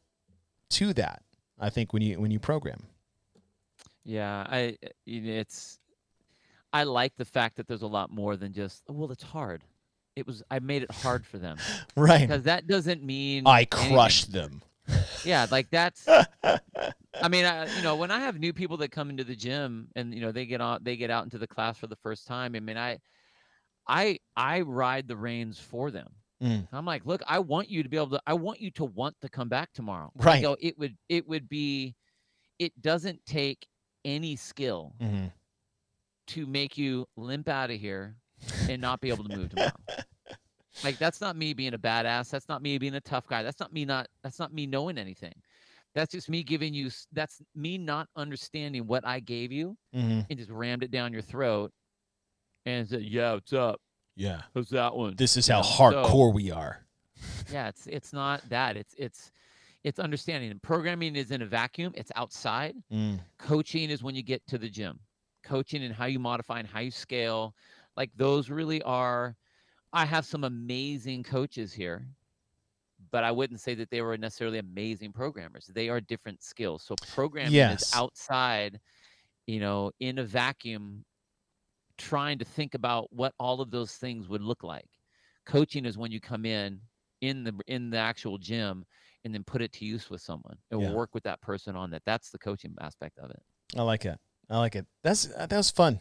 [0.71, 1.23] to that.
[1.59, 2.83] I think when you when you program.
[4.03, 5.79] Yeah, I it's
[6.73, 9.63] I like the fact that there's a lot more than just "Oh, well, it's hard.
[10.15, 11.57] It was I made it hard for them
[11.95, 12.21] Right.
[12.21, 13.93] because that doesn't mean I anything.
[13.93, 14.61] crushed them.
[15.25, 16.07] Yeah, like that's.
[17.23, 19.89] I mean, I, you know, when I have new people that come into the gym
[19.95, 22.25] and you know they get on, they get out into the class for the first
[22.25, 22.55] time.
[22.55, 22.97] I mean, I,
[23.87, 26.07] I, I ride the reins for them.
[26.41, 26.67] Mm.
[26.73, 28.21] I'm like, look, I want you to be able to.
[28.25, 30.11] I want you to want to come back tomorrow.
[30.15, 30.41] Right.
[30.41, 31.95] go, it would, it would be,
[32.57, 33.67] it doesn't take
[34.03, 35.27] any skill hmm
[36.27, 38.15] to make you limp out of here
[38.69, 39.71] and not be able to move tomorrow.
[40.83, 42.29] like that's not me being a badass.
[42.29, 43.43] That's not me being a tough guy.
[43.43, 45.33] That's not me not that's not me knowing anything.
[45.93, 50.39] That's just me giving you that's me not understanding what I gave you hmm and
[50.39, 51.71] just rammed it down your throat
[52.65, 53.81] and said, "Yeah, what's up?
[54.15, 54.41] Yeah.
[54.55, 56.85] How's that one?" This is You how know, so- hardcore we are.
[57.51, 58.77] yeah, it's it's not that.
[58.77, 59.31] It's it's
[59.83, 60.51] it's understanding.
[60.51, 61.91] And programming is in a vacuum.
[61.95, 62.75] It's outside.
[62.93, 63.19] Mm.
[63.39, 64.99] coaching is when you get to the gym
[65.43, 67.55] coaching and how you modify and how you scale
[67.97, 69.35] like those really are
[69.93, 72.07] i have some amazing coaches here
[73.11, 76.95] but i wouldn't say that they were necessarily amazing programmers they are different skills so
[76.97, 77.81] programming Yes.
[77.81, 78.79] is outside
[79.47, 81.03] you know in a vacuum
[81.97, 84.89] trying to think about what all of those things would look like
[85.45, 86.79] coaching is when you come in
[87.21, 88.85] in the in the actual gym
[89.23, 90.93] and then put it to use with someone and Yeah.
[90.93, 93.41] work with that person on that that's the coaching aspect of it
[93.77, 94.19] I like it.
[94.49, 94.85] I like it.
[95.01, 95.99] That's uh, that was fun.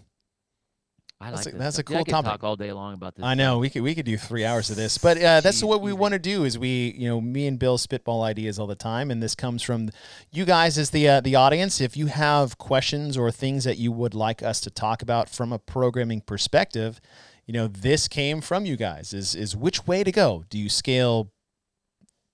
[1.23, 1.91] I That's a- that's a stuff.
[1.91, 2.31] Yeah, I cool could topic.
[2.31, 3.25] Talk all day long about this.
[3.25, 5.69] I know we could we could do three hours of this, but uh, that's Jeez,
[5.69, 5.99] what we easy.
[5.99, 6.45] want to do.
[6.45, 9.63] Is we you know me and Bill spitball ideas all the time, and this comes
[9.63, 9.91] from
[10.33, 11.79] you guys as the uh, the audience.
[11.79, 15.53] If you have questions or things that you would like us to talk about from
[15.53, 17.03] a programming perspective,
[17.45, 19.13] you know this came from you guys.
[19.13, 20.45] Is is which way to go?
[20.49, 21.31] Do you scale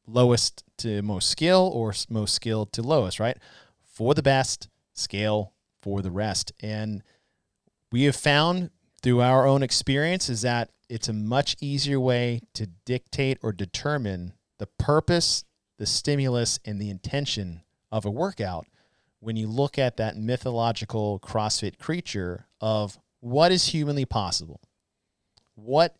[0.07, 3.18] lowest to most skill or most skill to lowest?
[3.18, 3.37] Right,
[3.82, 7.03] for the best scale for the rest, and
[7.93, 8.70] we have found
[9.07, 14.32] through our own experience is that it's a much easier way to dictate or determine
[14.59, 15.44] the purpose,
[15.78, 18.66] the stimulus, and the intention of a workout
[19.20, 24.61] when you look at that mythological CrossFit creature of what is humanly possible.
[25.54, 25.94] What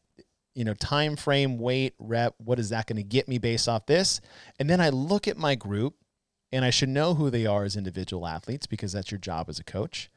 [0.57, 3.87] you know, time frame, weight, rep, what is that going to get me based off
[3.87, 4.21] this?
[4.59, 5.95] And then I look at my group
[6.51, 9.61] and I should know who they are as individual athletes because that's your job as
[9.61, 10.11] a coach.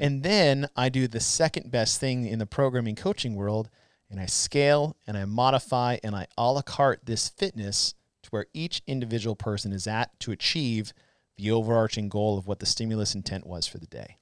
[0.00, 3.68] And then I do the second best thing in the programming coaching world
[4.10, 8.46] and I scale and I modify and I a la carte this fitness to where
[8.54, 10.92] each individual person is at to achieve
[11.36, 14.18] the overarching goal of what the stimulus intent was for the day.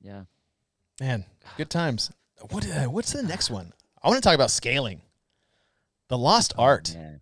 [0.00, 0.24] Yeah.
[1.00, 1.24] Man,
[1.56, 2.10] good times.
[2.50, 3.72] What uh, what's the next one?
[4.02, 5.02] I want to talk about scaling.
[6.08, 6.96] The lost art.
[6.98, 7.16] Oh.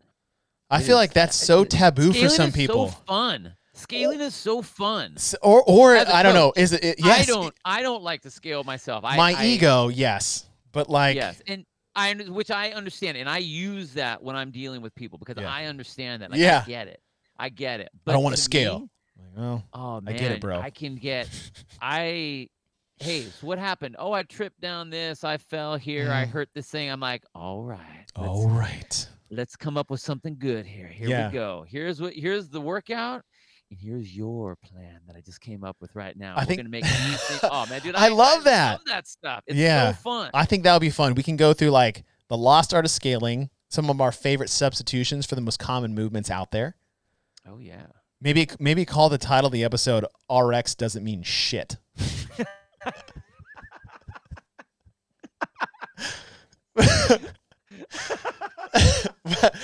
[0.70, 2.89] I feel like that's so taboo for some people.
[2.89, 3.55] So fun.
[3.79, 5.16] Scaling is so fun.
[5.43, 6.53] Or or a I don't know.
[6.57, 7.22] Is it, it yes?
[7.22, 7.55] I don't.
[7.64, 9.05] I don't like to scale myself.
[9.05, 10.47] I, my I- ego, yes.
[10.72, 11.64] But like yes, and
[11.97, 15.51] I which I understand, and I use that when I'm dealing with people because Yeah.
[15.53, 16.31] I understand that.
[16.31, 16.62] Like, Yeah.
[16.64, 17.01] I get it.
[17.39, 17.89] I get it.
[17.95, 18.81] I But don't want to scale.
[18.81, 20.59] me- Like, well, oh I get it, bro.
[20.61, 21.29] I can get.
[21.81, 22.49] I.
[23.01, 23.95] Hey, so what happened?
[23.99, 25.22] Oh, I tripped down this.
[25.22, 26.11] I fell here.
[26.11, 26.31] I Mm.
[26.31, 26.91] hurt this thing.
[26.91, 28.07] I'm like, all right.
[28.16, 29.09] All right.
[29.31, 30.89] let's come up with something good here.
[30.89, 31.29] Here Yeah.
[31.29, 31.64] we go.
[31.68, 33.24] Here's what here's the workout,
[33.71, 36.35] and here's your plan that I just came up with right now.
[36.37, 36.85] I We're think- gonna make.
[37.43, 38.73] Oh man, dude, I love that.
[38.73, 39.43] love that stuff.
[39.47, 39.93] It's Yeah.
[39.93, 40.31] so fun.
[40.35, 41.14] I think that would be fun.
[41.14, 45.27] We can go through like the lost art of scaling, some of our favorite substitutions
[45.27, 46.77] for the most common movements out there.
[47.47, 47.87] oh yeah.
[48.21, 51.77] Maybe maybe call the title of the episode RX doesn't mean shit.
[59.25, 59.55] but,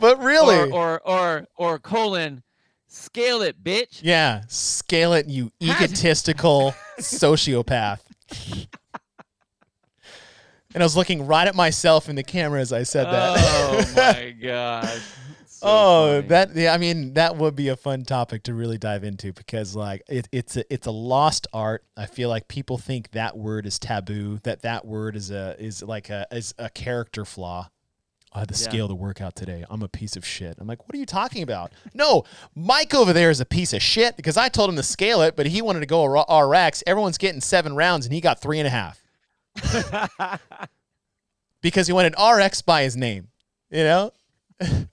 [0.00, 2.42] but really, Or, or or or colon,
[2.88, 4.00] scale it, bitch.
[4.02, 8.00] yeah, scale it, you egotistical sociopath.
[10.74, 13.36] And I was looking right at myself in the camera as I said that.
[13.38, 15.00] Oh my gosh.
[15.46, 16.28] So oh, funny.
[16.28, 19.74] that yeah, I mean that would be a fun topic to really dive into because
[19.74, 21.84] like it, it's a it's a lost art.
[21.96, 24.38] I feel like people think that word is taboo.
[24.44, 27.70] That that word is a is like a is a character flaw.
[28.32, 28.68] I had to Yeah.
[28.68, 29.64] scale the workout today.
[29.70, 30.56] I'm a piece of shit.
[30.58, 31.72] I'm like, what are you talking about?
[31.94, 32.24] No,
[32.54, 35.34] Mike over there is a piece of shit because I told him to scale it,
[35.36, 36.82] but he wanted to go RX.
[36.86, 39.00] Everyone's getting seven rounds and he got three and a half
[41.62, 43.28] because he wanted RX by his name.
[43.70, 44.12] You know?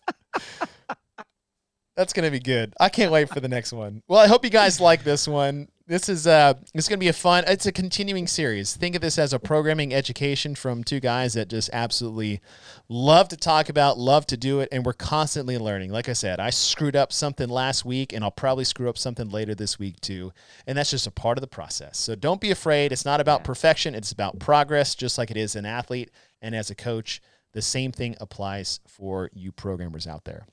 [1.95, 2.73] That's gonna be good.
[2.79, 4.03] I can't wait for the next one.
[4.07, 5.69] Well, I hope you guys like this one.
[5.87, 8.75] This is uh it's gonna be a fun it's a continuing series.
[8.75, 12.41] Think of this as a programming education from two guys that just absolutely
[12.89, 15.91] love to talk about, love to do it, and we're constantly learning.
[15.91, 19.29] Like I said, I screwed up something last week and I'll probably screw up something
[19.29, 20.33] later this week too.
[20.65, 21.99] And that's just a part of the process.
[21.99, 22.91] So don't be afraid.
[22.91, 26.09] It's not about perfection, it's about progress, just like it is an athlete
[26.41, 27.21] and as a coach.
[27.53, 30.47] The same thing applies for you programmers out there.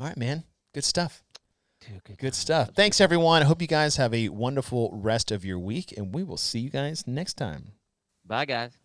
[0.00, 0.42] All right, man.
[0.74, 1.22] Good stuff.
[1.88, 2.70] Dude, good, good stuff.
[2.74, 3.42] Thanks, everyone.
[3.42, 6.60] I hope you guys have a wonderful rest of your week, and we will see
[6.60, 7.72] you guys next time.
[8.24, 8.78] Bye, guys.